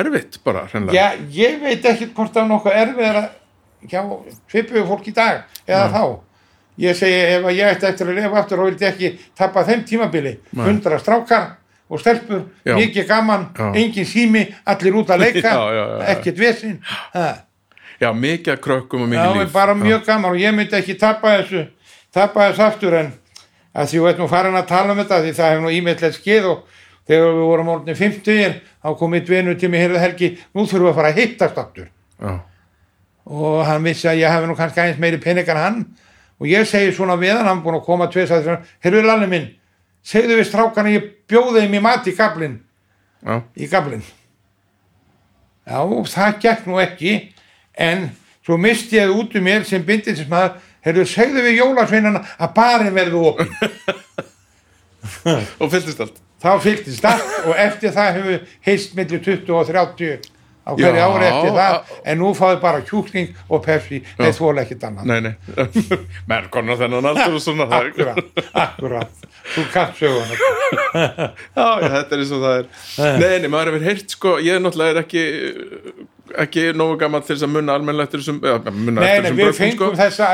[0.01, 0.97] erfitt bara, hreinlega?
[0.97, 3.31] Já, ég veit ekki hvort það er nokkuð erfið að
[4.51, 6.03] svipuðu fólk í dag eða þá.
[6.81, 10.37] Ég segi ef ég ætti eftir að lifa aftur og vildi ekki tappa þeim tímabili.
[10.57, 10.63] Nei.
[10.69, 11.49] Hundra strákar
[11.91, 13.67] og stelpur, mikið gaman, Já.
[13.81, 15.85] engin sími, allir út að leika, Já, já,
[16.15, 16.77] ekkert vesinn.
[17.17, 17.25] Ha.
[18.01, 19.47] Já, mikið að krökkum og Já, mikið líf.
[19.47, 21.67] en bara mjög gaman og ég myndi ekki tappa þessu,
[22.15, 23.13] tappa þessu aftur en
[23.75, 26.17] að því þú veit nú farin að tala um þetta því það hefur nú ímyndlega
[26.17, 26.63] skeið og
[27.11, 30.87] þegar við vorum orðinni 50 þá kom mitt vinu til mig hérðu helgi, nú þurfum
[30.87, 31.91] við að fara að hittast aftur.
[32.21, 32.33] Já,
[33.31, 35.81] og hann vissi að ég hefði nú kannski aðeins meiri pening en hann.
[36.41, 39.29] Og ég segi svona við hann, hann búin að koma tveis að þessum, heyrðu lalli
[39.29, 39.51] minn
[40.07, 42.57] segðu við strákana ég bjóði þeim í mat í gablin
[43.21, 44.03] já, í gablin
[45.69, 45.81] já,
[46.15, 47.13] það gekk nú ekki
[47.81, 48.09] en
[48.47, 52.97] svo misti ég það út um mér sem bindindismæður, heyrðu segðu við jólasveinana að barinn
[52.97, 53.55] verðu opin
[55.61, 56.21] og fylltist allt.
[56.41, 61.27] þá fylgtist allt og eftir það hefur heist millir 20 og 30 á hverju ári
[61.27, 64.03] eftir það en nú fáðu bara kjúkling og pepsi.
[64.19, 64.65] Þeir þóla
[65.25, 65.33] nei,
[66.31, 68.21] menn konar þennan aldur og svona akkurat,
[68.53, 69.27] akkurat.
[69.55, 70.39] Þú kannt söguna.
[71.57, 72.67] Já, já, þetta er eins og það er.
[73.19, 75.23] Nei, nei, maður hefur heyrt, sko, ég er náttúrulega ekki,
[76.39, 80.03] ekki nógu gammal til þess að munna almennilega eftir þessum, þessum við fengum sko.
[80.03, 80.29] þessa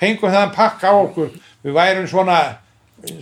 [0.00, 1.30] fengum þaðan pakka á okkur.
[1.64, 2.38] Við værum svona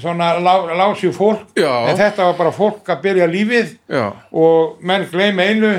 [0.01, 1.89] svona lá, lási fólk Já.
[1.91, 3.75] en þetta var bara fólk að byrja lífið.
[3.93, 5.75] Já, og menn gleym einu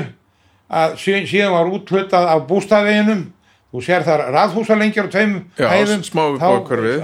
[0.70, 3.24] að sí- síðan var úthlutað af bústaðveginum.
[3.72, 6.00] Þú sér þar raðhúsalengjar og tveim Já, hæðum.
[6.40, 6.48] þá,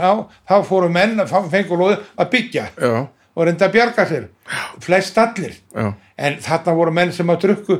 [0.01, 0.13] já,
[0.49, 2.65] þá fóru menn að fengu lóðu að byggja.
[2.81, 4.27] Já, og reynda að bjarga sér.
[4.85, 5.55] Flest allir.
[5.75, 7.79] Já, en þarna voru menn sem að drukku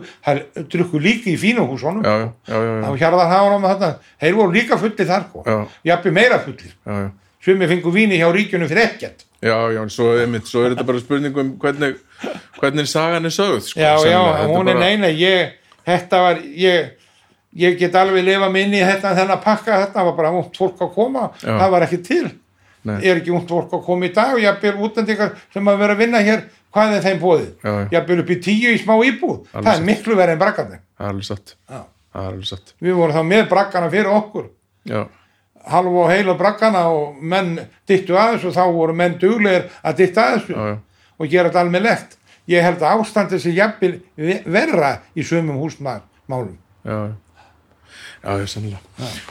[0.73, 3.91] drukku líka í fínuhúsunum þá já, hjarðar hafa á þarna
[4.21, 5.45] þeir voru líka fullir þar sko.
[5.87, 6.75] Jafnir meira fullir.
[6.87, 7.11] Já, já.
[7.45, 9.25] sumi fengu víni hjá ríkjunum fyrir ekkert.
[9.45, 11.99] Já, já, en svo, einmitt, svo er þetta bara spurning um hvernig,
[12.57, 15.51] hvernig sagan er sögð sko, já, já, hún er bara- neina ég,
[15.85, 16.95] þetta var ég,
[17.53, 21.27] ég get alveg lifa minni þetta þennan pakka, þetta var bara út fólk að koma.
[21.43, 21.59] Já.
[21.61, 22.31] það var ekki til
[22.85, 22.99] Nei.
[23.03, 26.03] er ekki út fólk að koma í dag og jafnvel útendingar sem að vera að
[26.05, 26.43] vinna hér
[26.75, 27.51] hvað er þeim bóðið?
[27.65, 27.75] Já.
[27.97, 29.39] Jafnvel upp í tíu í smá íbúð.
[29.53, 29.79] Það satt.
[29.79, 32.75] er miklu verið en brakkarnir Það alveg satt, það alveg satt.
[32.85, 34.51] Við vorum þá með brakkana fyrir okkur.
[34.85, 35.01] Já,
[35.73, 37.55] halv og heila brakkana og menn
[37.89, 40.77] dittu að þessu og þá voru menn duglegir að ditta að þessu já,
[41.19, 42.19] og gera þetta almennlegt
[42.53, 46.61] ég held að ástandi sé jafnvel ve- verra í sumum húsmálum
[48.25, 48.81] já sennilega.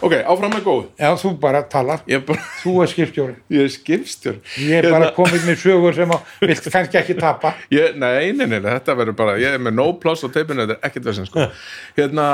[0.05, 3.35] Ok, áfram með góð já þú bara talar, Ég bara, þú er skipstjóri.
[3.57, 7.55] Ég er skipstjör ég er bara komið með sögur sem að vilt kannski ekki tapa.
[7.77, 10.77] Ég, nei, nei, nei, þetta verður bara Ég er með no pláss á teipinu, þetta
[10.79, 11.49] er ekkert vesinn sko.
[11.97, 12.27] Hérna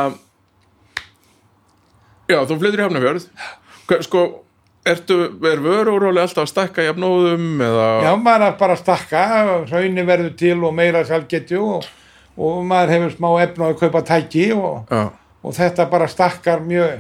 [2.30, 3.26] Já, þú flyttur í Hafnafjörð
[4.05, 4.20] Sko,
[4.86, 5.16] ertu,
[5.49, 9.24] er vöruúróli alltaf að stækka jafnóðum eða já maður er bara að stakka
[9.70, 11.88] hraunni verður til og meira sjálfgetju og,
[12.38, 15.01] og maður hefur smá efn á að kaupa tæki og, Já.
[15.44, 17.00] Og þetta bara stakkar mjög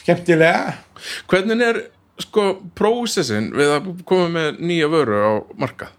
[0.00, 0.74] skemmtilega.
[1.30, 1.82] Hvernig er
[2.20, 5.92] sko prósessin við að koma með nýja vöru á markað?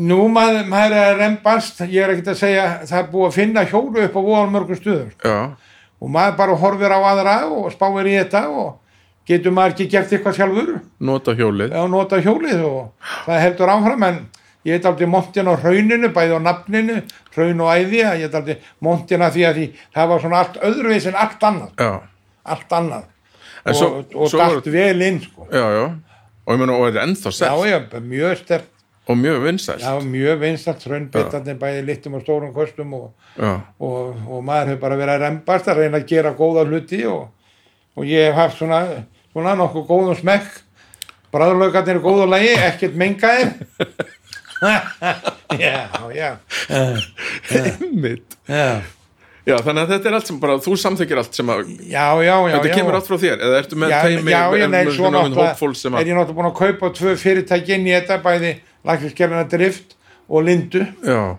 [0.00, 3.36] nú maður, maður er að rembast ég er ekkert að segja það er búið að
[3.36, 5.38] finna hjólu upp á voðan mörgum stuðum Já,
[6.00, 8.70] og maður bara horfir á aðra og spáir í þetta og
[9.28, 10.70] getur maður ekki gert eitthvað sjálfur?
[11.06, 11.74] Nota hjólið.
[11.78, 14.20] Og nota hjólið og það heldur áfram en
[14.64, 16.98] ég heit aldrei montin á rauninu bæði á nafninu,
[17.36, 20.58] raun og æði ég heit aldrei montin að því að því það var svona allt
[20.68, 21.70] öðruvis en allt annað.
[21.80, 21.92] Já,
[22.56, 23.04] allt annað.
[23.64, 25.46] En og, svo- og svo dætt vel inn sko.
[25.52, 25.86] já, já.
[26.46, 28.68] Og ég meina, og er ennþá já, mjög sterk
[29.10, 29.42] og mjög
[29.82, 33.12] já, mjög vinstalt raunbetandi bæði litum og stórum kostum og,
[33.78, 37.28] og, og maður hefur bara verið að rembast að reyna að gera góða hluti og,
[37.96, 38.80] og ég hef haft svona,
[39.32, 40.50] svona nokkuð góðum smekk.
[41.30, 43.52] Bræðurlaugarnir er góðu lagi, ekkert mengaðir
[44.60, 45.76] já,
[46.14, 46.30] já.
[47.92, 48.80] Mitt já,
[49.46, 52.34] já, þannig að þetta er allt sem bara, þú samþykir allt sem að já, já,
[52.34, 52.74] já þetta já.
[52.76, 56.18] kemur allt frá þér, eða ertu með teimi já, já, nei, svo náttúrulega er ég
[56.18, 58.52] náttúrulega búin að kaupa tvö fyrirtæki inn í þetta bæði
[58.86, 59.96] lakriskerfina drift
[60.30, 60.84] og lindu.
[61.04, 61.36] Já,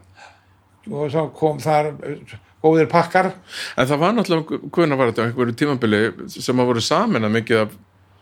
[0.91, 3.32] og svo kom þar uh, góðir pakkar.
[3.78, 6.01] En það var náttúrulega hvernig var þetta, einhverju tímabili
[6.34, 7.80] sem að voru samin að mikið af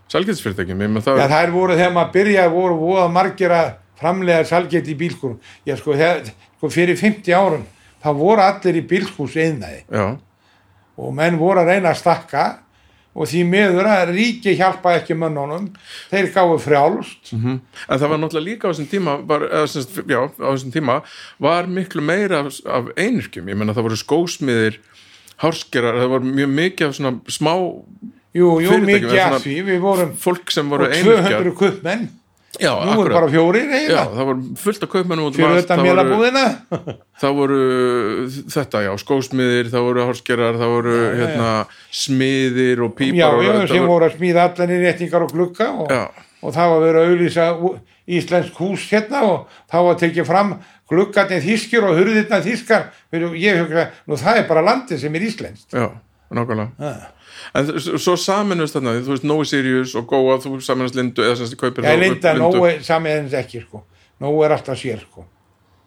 [0.09, 3.67] með það Já, þær voru þegar maður byrjaði voru voða margir að
[3.99, 5.37] framlega salgeti í bílskúrum.
[5.67, 7.65] Já, sko, þegar, sko, fyrir 50 árum,
[8.03, 9.83] þá voru allir í bílskúrs einnaði
[10.99, 12.47] og menn voru að reyna að stakka
[13.19, 15.69] og því miður að ríki hjálpa ekki mönnunum,
[16.11, 17.31] þeir gáðu frjálst.
[17.33, 17.57] mhm.
[17.89, 20.71] en það var náttúrulega líka á þessum tíma var, eða, sem, sagt, já, á þessum
[20.75, 21.01] tíma
[21.39, 24.79] var miklu meira af, af einirkjum ég menna það voru skósmiðir
[25.39, 27.53] hárskerar, það var mjög mikið af svona smá
[28.29, 32.03] Jú, jú, Fyrirtæki, mikið svona- því, við vorum fólk sem voru og einirkjar 200 kuppmenn,
[32.59, 35.59] já, nú er akkurat, bara fjórir já, eiginlega, það voru fullt af kaupmennum um fyrir
[35.59, 36.45] þetta mélabúðina.
[37.21, 37.59] það voru
[38.55, 41.51] þetta, já, skósmiðir það voru hárskerar, það voru hérna,
[42.03, 45.31] smiðir og pípar Já, og já, sem var- voru að smíða allan í réttingar og
[45.35, 46.03] glugga og, Já.
[46.41, 47.75] og það var að auðlýsa ú-
[48.09, 50.55] íslensk hús hérna og það var tekið fram
[50.89, 52.41] gluggarnir þýskir og hurðirna
[53.13, 55.69] Fyrir- ég hugsa, nú það er bara landið sem er íslenskt.
[55.77, 55.91] Já,
[56.33, 56.97] nákvæmlega
[57.55, 61.57] En svo saminust þarna, þú veist Nói Sirius og Góa, þú saminast Lindu eða sem
[61.59, 63.83] kaupir þá linda, nógu samiðins ekki sko
[64.21, 65.25] nógu er alltaf sér sko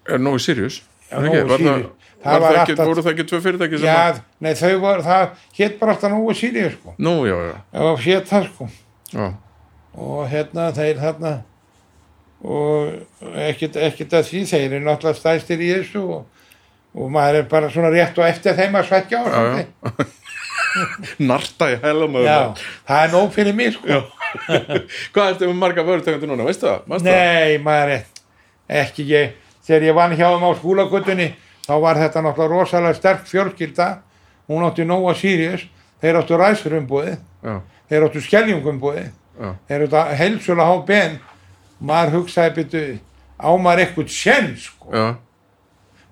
[0.09, 0.80] Er Nói Sirius?
[1.11, 1.18] Já?
[1.20, 1.86] Nói Var það, Sirius.
[1.86, 1.90] var
[2.22, 5.30] Það var það alltaf- voru það ekki tvö fyrirtæki sem Já, nei þau var, það
[5.59, 8.68] hétt bara alltaf nógu sýrið sko Nú, já, já, Já, hétt það sko
[9.12, 9.32] já,
[9.98, 11.32] og hérna þeir þarna
[12.42, 16.24] og ekkert, að því þeir eru náttúrulega stæstir í þessu og,
[16.98, 19.66] og maður er bara svona rétt og eftir þeim að svekkja á já.
[21.30, 22.16] Narta í hælum
[22.88, 24.00] það er nóg fyrir mig sko.
[25.12, 26.86] Hvað ertu með marga vörutökundur núna, veistu það?
[26.90, 27.18] Manstu það?
[27.18, 28.04] Nei, maður er
[28.82, 29.34] ekki ég.
[29.66, 31.28] Þegar ég vann hjá þeim á skúlagötunni
[31.66, 33.88] þá var þetta náttúrulega rosalega sterk fjölskylda.
[34.50, 35.62] Hún átti Nóa Sirius,
[36.02, 37.12] þeir áttu ræsurumbúið,
[37.46, 37.54] Já,
[37.92, 39.04] þeir áttu skelljungumbúið,
[39.38, 41.14] já, þeir áttu heilsulega há ben.
[41.82, 42.82] Maður hugsaði byrju
[43.42, 44.90] á maður eitthvað senn sko.
[44.94, 45.06] já,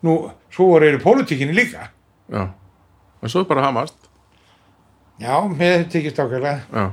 [0.07, 0.15] Nú,
[0.55, 1.91] svo voru þeir í pólitíkinni líka.
[2.31, 2.47] já
[3.21, 4.00] En svo bara hamast
[5.21, 6.85] Já, mér tekist ákveðlega.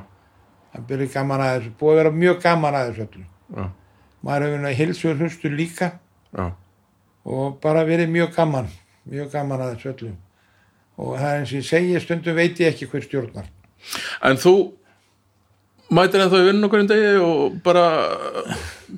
[0.74, 3.26] Það byrju gaman að þessu, búið að vera mjög gaman að þessu öllu.
[3.58, 3.68] já,
[4.28, 5.92] Maður hefur heilsu hlustu líka.
[6.38, 6.52] já
[7.28, 8.68] og bara verið mjög gaman
[9.12, 10.14] mjög gaman að þessu öllum
[10.98, 13.50] og það er eins og ég segi stundum veit ég ekki hver stjórnar
[14.24, 14.54] En þú
[15.92, 17.84] mætir ennþá í vinn okkur en degi og bara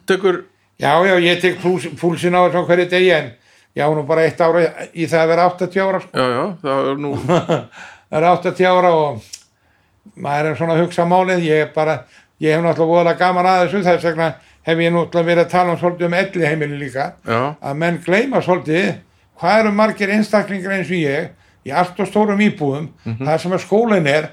[0.06, 0.44] tekur
[0.78, 3.32] já já ég tek púls, púlsin á þessu hverju degi en
[3.76, 4.62] já nú bara eitt ára
[4.94, 6.14] í það að vera 80 ára sko.
[6.14, 7.12] Já, já, það er nú
[8.10, 9.22] það er 80 ára og
[10.20, 11.44] maður er svona að hugsa málið.
[11.48, 12.00] Ég er bara,
[12.42, 14.30] ég hef náttúrulega voðalega gaman að þessu þess vegna
[14.70, 17.12] hef ég náttúrulega verið að tala um svolítið um elli heimili líka.
[17.28, 18.90] Já, að menn gleyma svolítið
[19.40, 21.30] hvað eru margir einstaklingar eins og ég
[21.68, 24.30] í allt og stórum íbúðum það sem að skólinn er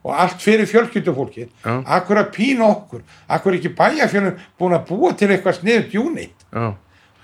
[0.00, 1.72] og allt fyrir fjölskyldufólki Já.
[1.84, 3.02] akkur að pína okkur?
[3.28, 6.46] Akkur ekki bæjarfjölum búin að búa til eitthvað sniðut unit?
[6.54, 6.70] Já,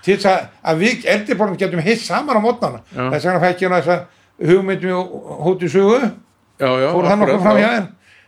[0.05, 3.71] til þess að, að við eldriborðum getum hitt saman á mótnana þess vegna fæk ég
[3.71, 4.03] nú þess að
[4.41, 5.99] hugmyndum og hóttu sögu.
[6.57, 7.61] Já, já fór það nokkuð fram já.
[7.61, 7.87] hjá þér?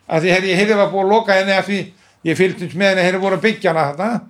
[0.09, 1.79] Að því hefði ég hefði var búin að loka henni að því
[2.29, 4.21] ég fylgdist með henni hefði voru að byggja hana þarna.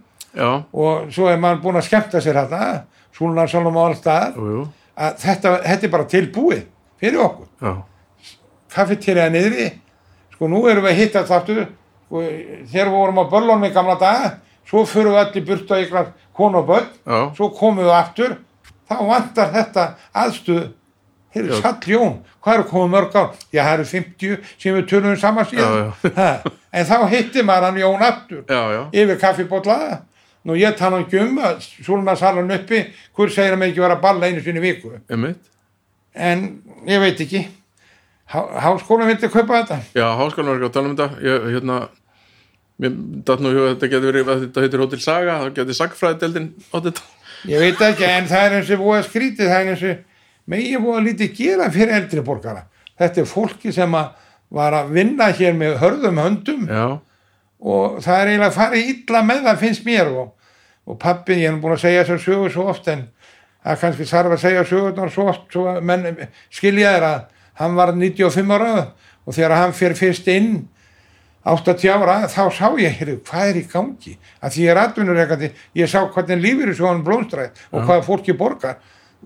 [0.71, 2.85] Og svo er maður búin að skemmta sér þarna
[3.19, 4.65] Súlunarsalum og jú,
[4.95, 6.61] að þetta, þetta er bara tilbúið
[7.01, 7.47] fyrir okkur.
[7.59, 7.73] Já,
[8.71, 9.71] kaffeterja niðri.
[10.35, 11.57] Sko nú erum við að hitta þáttu
[12.09, 14.29] þegar við vorum á börlunum í gamla daga
[14.69, 16.89] svo fyrir við allir burt á ykkur konu og börn.
[17.03, 18.37] Já, svo komum við aftur.
[18.89, 19.85] Þá vantar þetta
[20.23, 20.61] aðstuð
[21.35, 21.61] Heyrðu, Já.
[21.61, 23.33] Sall Jón, hvað eru komið mörg ár?
[23.53, 25.91] Já, það eru 50 sem við tölum saman síðan.
[26.69, 29.99] En þá hitti maður hann Jón aftur já, já, yfir kaffibotlaða.
[30.45, 32.83] Nú ég tala ekki um að súluna salan uppi,
[33.17, 34.93] hver segir mig ekki vera að balla einu sinni viku.
[35.09, 35.49] einmitt
[36.13, 36.43] En
[36.89, 37.43] ég veit ekki.
[38.29, 39.79] Há, háskóla vildi kaupa þetta.
[39.97, 41.79] Já, háskólan var ekki að tala um þetta ég, hérna
[42.79, 46.51] mér datt nú að þetta getur verið að þetta heitir Hotel Saga, það getur sagfræðdeldin
[46.69, 46.77] á
[47.47, 50.08] Ég veit ekki, en það er eins og búið að skrítið, það er eins og
[50.49, 52.65] megi búið að lítið gera fyrir eldri borgara.
[52.99, 54.09] þetta er fólki sem að
[54.49, 56.65] var að vinna hér með hörðum höndum.
[56.65, 56.99] Já,
[57.59, 60.31] og það er eiginlega að fara illa með það finnst mér og,
[60.89, 63.05] og pappi, ég er búin að segja þessar sögur svo oft en
[63.65, 66.07] það kannski þarf að segja sögurnar svo oft svo menn
[66.55, 67.21] skilja þér að
[67.59, 70.53] hann var 95 ára og þegar hann fyrir fyrst inn
[71.49, 74.15] 80 ára þá sá ég heyrðu, hvað er í gangi?
[74.43, 78.35] Að því ég er atvinnureikandi ég sá hvernig lífur þessu hann blómstræð og hvað fólki
[78.39, 78.79] borgar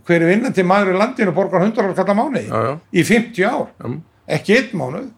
[0.08, 2.48] hver er vinnandi maður í landinu borgar 100 ára kallar mánuði?
[2.50, 2.74] Já, já.
[2.94, 3.68] í 50 ár?
[3.78, 3.92] Já,
[4.38, 5.10] ekki einn mánuð.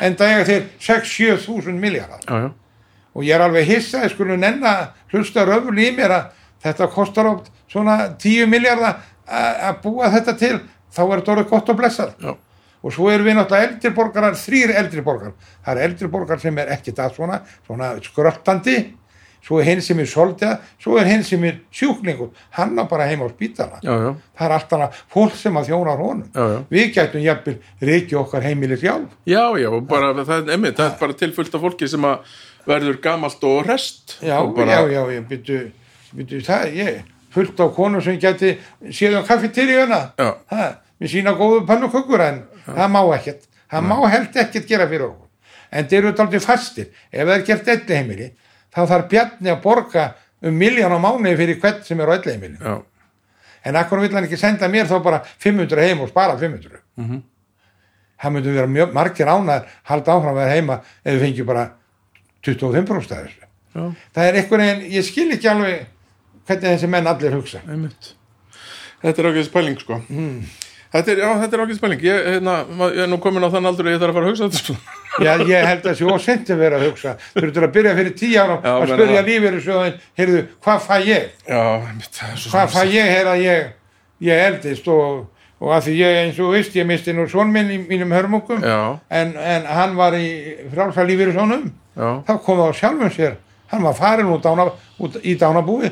[0.00, 2.52] En það eiga þeir 6-7 þúsund miljardar
[3.14, 6.30] og ég er alveg hissa, ég skulle nenn að hlusta röful í mér að
[6.64, 10.56] þetta kostar oft svona 10 miljardar að búa þetta til.
[10.94, 12.16] Þá er þetta orðið gott og blessað.
[12.22, 12.34] Já.
[12.84, 15.30] og svo erum við náttúrulega eldri borgarar þrýr eldri borgar,
[15.64, 18.74] það er eldri borgar sem er ekkert að svona, svona skröttandi
[19.44, 22.30] svo er hinn sem er soldið svo er hinn sem er sjúklingur.
[22.56, 23.80] Hann á bara heima á spítala.
[23.84, 26.26] Já, já, það er alltaf fólk sem að þjónar honum.
[26.32, 27.56] Já, við gætum jafnvel
[27.92, 29.14] reykja okkar heimili sjálf.
[29.28, 32.36] Já, já, bara, það, er, einmitt, það er bara tilfullt af fólki sem að
[32.68, 34.18] verður gamalt og rest.
[34.24, 35.58] Já, og bara, já, já, ég byrju,
[36.14, 37.02] byrju það, ég,
[37.34, 38.54] fullt á konu sem geti
[39.26, 40.30] kaffeteríuna, Já.
[40.50, 45.08] það, við sína góðu pannukökur en það má ekkert, það má held ekkert gera fyrir
[45.08, 45.28] okkur.
[45.74, 48.28] En þeir eru daldið fastir, ef það er gert elli heimili,
[48.74, 50.08] þá þarf Bjarni að borga
[50.44, 52.82] um miljón á mánuði fyrir hvern sem er á já,
[53.64, 56.82] En akkur vill hann ekki senda mér þá bara 500 heim og spara 500.
[56.96, 57.22] Mhm.
[58.20, 61.64] Það myndi vera mjög, margir ánæður halda áfram að vera heima ef við fengjum bara
[62.44, 63.94] 25% af þessu.
[64.14, 65.86] Það er einhvern veginn, ég skil ekki alveg
[66.46, 67.62] hvernig þessi menn allir hugsa.
[67.66, 68.12] Einmitt.
[69.02, 69.98] Þetta er ágæðis pæling sko.
[70.08, 70.44] Hmm.
[70.92, 72.04] þetta er, er ágæðis pæling.
[72.04, 72.58] Ég, hérna,
[72.92, 74.62] ég er nú komin á þann aldur að ég þarf að fara að hugsa þetta
[74.62, 77.14] sko já, ég held að þessi ósent að vera að hugsa.
[77.34, 79.28] Þurftur að byrja fyrir tíu ára að spyrja það.
[79.28, 81.30] lífið sjóðin, heyrðu, hvað fæ ég?
[81.48, 81.62] Já,
[82.18, 83.72] það hvað fæ ég hér að ég
[84.24, 85.24] ég eldist og,
[85.60, 88.12] og að því ég eins og þú veist, ég misti nú svon minn í mínum
[88.14, 88.62] hörmungum
[89.10, 90.28] en, en hann var í
[90.72, 91.66] frálsa lífið svonum
[92.26, 93.36] þá kom það á sjálfum sér.
[93.70, 95.90] Hann var farin út, dána, út í dánabúi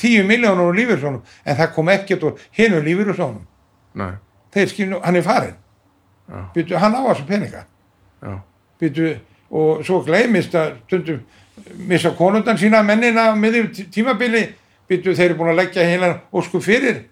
[0.00, 3.46] 10 miljónur úr lífið svonum en það kom ekkert úr hinu lífið svonum
[4.54, 5.56] þeir skilju, hann er farin.
[6.54, 7.64] Býtu, hann á þessu peninga.
[8.22, 8.36] Já,
[8.80, 9.12] Býtu,
[9.50, 11.20] og svo gleymist að stundum
[11.90, 14.46] missa konundan sína mennina með því tímabili.
[14.90, 17.04] Býtu, þeir eru búin að leggja heilan ósku fyrir.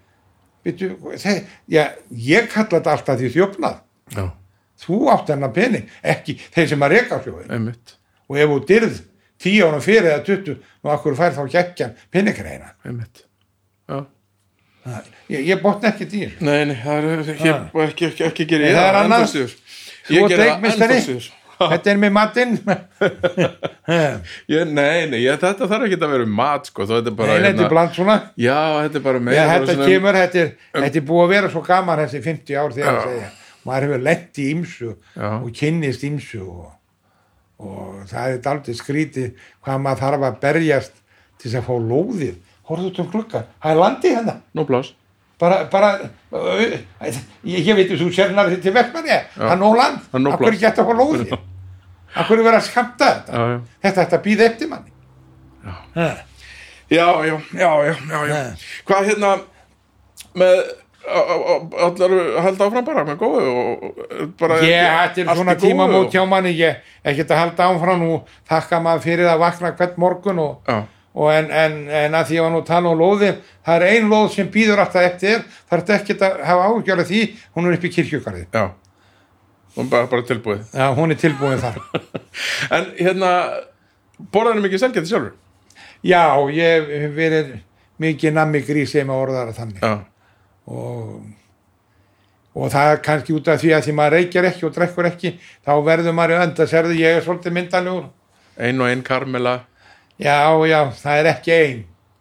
[0.65, 0.91] Býtu,
[1.21, 3.77] þeir, já, ég kalla þetta alltaf því þjófnað.
[4.15, 4.25] Já,
[4.83, 6.95] þú átt hennar pening, ekki þeir sem að
[7.27, 7.95] sjóðin einmitt.
[8.29, 8.99] Og ef þú dyrð
[9.39, 12.73] 10 ára fyrir eða 20 og akkur fær þá geggjan peningreina?
[12.85, 13.23] Einmitt,
[13.87, 14.01] já.
[15.29, 17.49] Ég, ég botna ekki því Nei, nei, það er ekki,
[17.83, 19.25] ekki, ekki, ekki gera Nei, það er annað.
[19.33, 19.57] síður.
[20.07, 22.53] Þú Ég ert það þetta er með matinn.
[23.89, 27.35] Nei, nei, ég, þetta þarf ekki að vera um mat, sko, þó þetta er bara,
[27.35, 28.15] Nei, þetta er bland svona.
[28.39, 31.23] Já, þetta er bara Já, meira bara þetta svona- kemur, þetta er, þetta er búið
[31.25, 32.99] að vera svo gaman þessi 50 ár þegar Já.
[32.99, 33.31] að segja.
[33.69, 35.29] Maður hefur lent í ýmsu Já.
[35.43, 36.69] og kynnist ýmsu og,
[37.59, 39.33] og það er aldrei skrítið
[39.65, 40.95] hvað maður þarf að berjast
[41.39, 42.37] til þess að fá lóðið.
[42.69, 44.35] Horfðu út um glugga, það er landi hérna.
[44.53, 44.91] Nú blás,
[45.41, 45.89] bara, bara
[46.29, 46.83] ég,
[47.43, 50.81] ég veit þú sérnar þetta til Vestmanni það er nóg land, Það er ekki hægt
[50.83, 51.31] að fá lóðið
[52.15, 53.31] akkur er verið að skamta þetta?
[53.33, 53.59] Já, já.
[53.85, 54.91] Þetta ætti að býða eftir manni.
[55.65, 56.09] Já.
[56.89, 58.37] Já, já, já, já, já.
[58.89, 59.33] Hvað hérna
[60.39, 60.61] með
[61.09, 65.61] allar halda áfram bara með góðu og og bara Ég, þetta er allt svona í
[65.63, 69.71] góðu og- hjá manni, ég ekkert að halda áfram og þakka maður fyrir að vakna
[69.77, 70.83] hvert morgun og, Já,
[71.15, 73.35] og en, en, en að því að var nú að tala um lóðir,
[73.65, 77.21] það er ein lóð sem býður alltaf eftir, það er ekkert að hafa ágjörlega því,
[77.55, 78.45] hún er upp í kirkjugarði.
[78.53, 78.69] já
[79.77, 81.77] og bara, bara tilbúið Já, hún er tilbúin þar.
[82.75, 83.31] En hérna,
[84.33, 85.33] borðanum ekki selgæti sjálfur?
[86.05, 86.23] Já,
[86.55, 87.51] ég hef verið
[87.99, 89.93] mikið nammi grís sem að orðara þannig Já,
[90.71, 91.15] og,
[92.55, 95.33] og það er kannski út af því að því maður reykjar ekki og drekkur ekki,
[95.67, 98.07] þá verður maður í önd að serðu, ég er svolítið myndalegur.
[98.59, 99.57] ein og ein karmela
[100.19, 101.77] Já, já, það er ekki ein.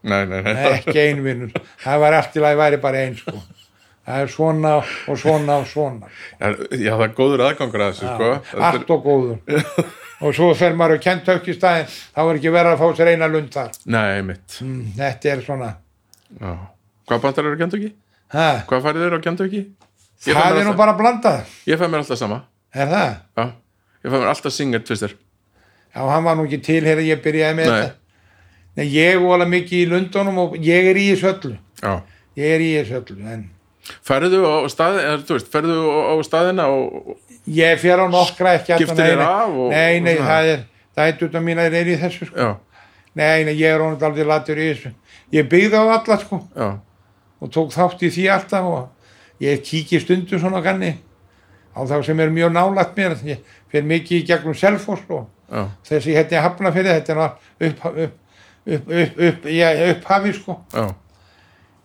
[0.06, 3.16] Nei, nei, nei, Nei, ekki ein vinnur það var allt til að væri bara ein
[3.18, 3.40] sko.
[4.08, 6.10] Það er svona og svona og svona.
[6.86, 8.60] Já, það er góður aðgangur að þessu, sko.
[8.72, 9.64] Allt og góður.
[10.18, 12.96] Og svo fer maður að kent auk í staðin þá er ekki verið að fá
[12.98, 13.68] sér eina lund þar.
[13.94, 15.68] Nei, mitt mm, þetta er svona.
[16.40, 16.54] Já.
[17.06, 17.90] Hvað bandar eru á Kentucky?
[18.34, 19.60] ha, Hvað farið þeir á Kentucky?
[20.26, 21.52] Ég fæ það er nú alltaf- bara blandað.
[21.70, 22.40] Ég fæ mér alltaf sama.
[22.74, 23.12] Er það?
[23.38, 23.44] Já,
[24.02, 25.14] ég fæ mér alltaf singer twister
[25.94, 27.78] Já, hann var nú ekki til hér að ég byrjaði með Nei.
[27.78, 27.94] þetta.
[28.80, 31.54] Nei, ég vola mikið í Lundunum og ég er í þessu öllu.
[31.78, 31.94] Já.
[32.42, 33.46] Ég er í þessu öllu en
[34.04, 34.56] Ferðu á
[35.52, 37.16] ferðu á, staðina og
[37.48, 40.64] ég fer á nokkra ekki alltaf, Giftir þér af og- nei, nei, og það er
[40.98, 42.36] það er af mín að er í þessu sko.
[42.36, 42.56] Já,
[43.18, 44.90] Nei, nei, ég er honum aldrei latur í þessu.
[45.32, 46.68] Ég byggði á alla, sko, já,
[47.40, 48.88] og tók þátt í því alltaf og
[49.42, 50.92] ég kíki stundum svona kanni.
[51.74, 53.38] Á þá sem er mjög nálægt mér ég
[53.72, 58.16] fyrir mikið í gegnum Selfoss og já, þessi hérna hafna fyrir þetta náttúrulega upp, upp,
[58.66, 60.58] upp, upp, upp, já, upphafi sko.
[60.74, 60.86] Já.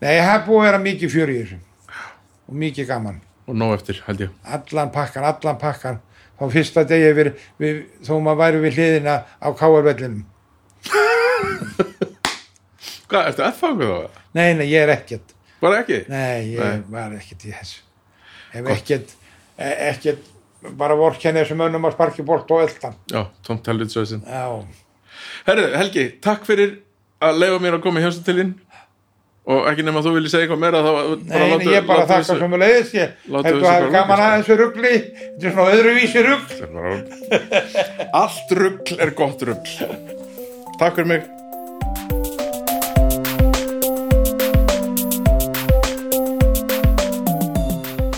[0.01, 1.59] Nei, það er búið að vera mikið fjör í þessu
[2.47, 3.21] og mikið gaman.
[3.47, 4.33] Og nóg eftir held ég.
[4.47, 5.97] Allan pakkan, allan pakkan.
[6.39, 7.29] Þá fyrsta degi við,
[7.61, 10.23] við, þó maður væri við hliðina á káarvellinum
[13.07, 14.21] Hvað, ertu F-fangu þá?
[14.33, 15.33] nei, nei, ég er ekkert.
[15.61, 15.99] Bara ekki?
[16.11, 16.81] nei, ég Nei.
[16.91, 17.83] var ekkert í þessu.
[18.53, 19.13] Hef ekkert
[19.61, 20.31] e- ekkert
[20.79, 24.43] bara vorkenni þessum önnum að sparki bort og eldan Já, tómt helvitsöðsinn já,
[25.47, 26.77] Herðu, Helgi, takk fyrir
[27.23, 28.53] að leifa mér að koma í hjástu til þín
[29.43, 30.91] og ekki nema að þú vilji segja eitthvað meira þá
[31.27, 34.23] nei, nei, ég bara þakka sem að leiðist ég held þú hafi bara gaman lokast.
[34.23, 36.73] að þessu ruggli þetta er svona öðruvísi rugg þessu
[38.23, 39.77] Allt rugl er gott rugl.
[40.79, 41.31] Takk fyrir mig.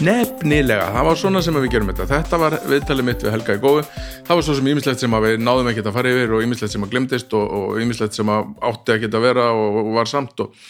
[0.05, 2.05] Nefnilega, það var svona sem við gerum þetta.
[2.11, 3.86] Þetta var viðtalið mitt við Helga í góðu
[4.28, 6.73] Það var svo sem ímislegt sem að við náðum ekki að fara yfir og ímislegt
[6.76, 10.43] sem að glemdist og, ímislegt sem að átti að geta vera og, og var samt
[10.45, 10.65] og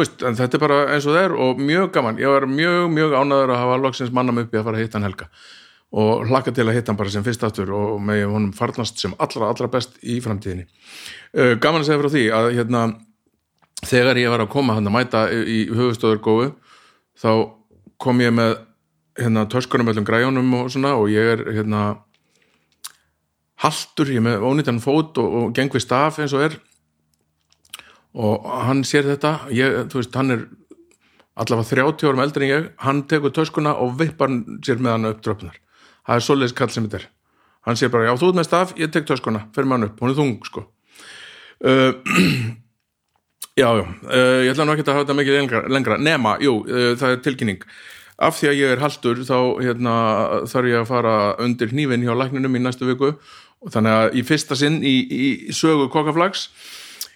[0.00, 3.16] veist, þetta er bara eins og það er og mjög gaman, ég var mjög, mjög
[3.18, 5.28] ánæður að hafa loksins mannam uppi að fara að hitta hann Helga.
[5.92, 9.12] Og hlakka til að hitta hann bara sem fyrst aftur og með honum farnast sem
[9.20, 10.64] allra, allra best í framtíðinni.
[11.36, 12.86] Uh, gaman að segja frá því að hérna
[13.82, 16.48] þegar ég var að koma hann að mæta í, höfustöður góðu
[17.18, 17.32] þá
[18.02, 18.56] kom ég með
[19.18, 21.82] hérna töskunum öllum græjónum og svona og ég er hérna
[23.62, 26.56] haltur, ég með ónýttan fót og, og geng við staf eins og er
[28.12, 30.46] og hann sér þetta ég, veist, hann er
[31.32, 34.32] allavega 30 árum eldri en ég hann tekur töskuna og vippar
[34.64, 35.62] sér með hann upp dröfnar
[36.06, 37.06] það er svoleiðis kall sem þetta er.
[37.66, 40.02] Hann sér bara, já þú ert með staf, ég tek töskuna fyrir með hann upp,
[40.02, 40.64] hún er þung sko.
[41.62, 41.92] Uh,
[43.60, 45.98] já, já uh, ég ætla nú ekki að hafa þetta mikið lengra, lengra.
[46.02, 47.66] Nema, jú, uh, það er tilkynning.
[48.22, 49.94] Af því að ég er haltur þá hérna,
[50.50, 53.14] þarf ég að fara undir hnífin hjá lækninum í næstu viku.
[53.62, 56.48] Og þannig að í fyrsta sinn í, í sögu kokaflags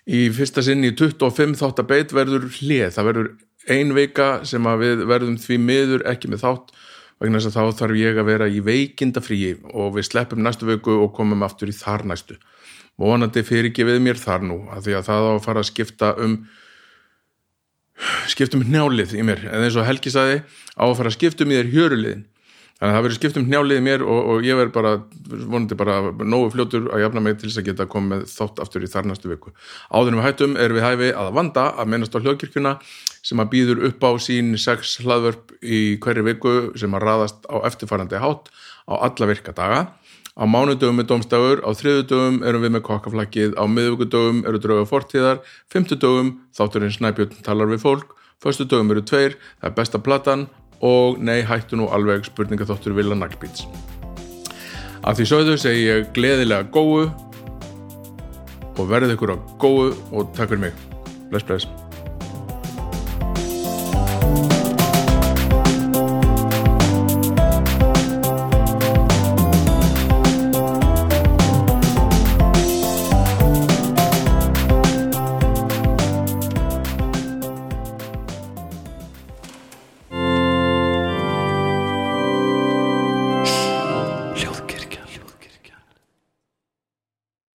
[0.06, 3.30] í fyrsta sinn í 25 þáttabeit verður hlið, það verður
[3.66, 6.76] ein vika sem að við verðum því miður ekki með þátt
[7.22, 10.68] vegna þess að þá þarf ég að vera í veikinda fríi og við sleppum næstu
[10.68, 12.36] viku og komum aftur í þar næstu.
[13.00, 16.38] Vonandi fyrirgefið mér þar nú af því að það á að fara að skipta um
[18.28, 19.46] skiptum hnjálið í mér.
[19.48, 20.42] En eins og Helgi saði
[20.76, 22.24] á að fara að skiptum í þér hjöruliðin
[22.76, 24.92] þannig að það verður skiptum hnjálið í mér og, og ég verður bara
[25.48, 25.96] vonandi bara
[26.28, 29.30] nógu fljótur að jafna mig til þess að geta komið þátt aftur í þar næstu
[29.32, 29.52] viku.
[29.88, 32.74] Áður en við hættum er við hæfi að vanda að mennast á hljóðkirkjuna
[33.26, 37.56] sem að býður upp á sín sex hlaðvörp í hverju viku sem að raðast á
[37.64, 38.52] eftirfarandi hátt
[38.86, 39.86] á alla virka daga.
[40.36, 45.40] Á mánudögum er domstagur, á þriðudögum erum við með kokkaflakkið, á miðvíkudögum eru drauga fortíðar,
[45.72, 48.12] fymtudögum þátturinn Snæbjörn talar við fólk
[48.42, 50.46] föstudögum eru tveir, það er besta platan
[50.84, 53.64] og nei hættu nú alveg spurningaþáttur Villa Naglbíts
[55.06, 57.06] af því sögðu segi ég gleðilega góðu
[58.76, 60.86] og verðið ykkur á góðu og takk fyrir mig.
[61.30, 61.85] Bless bless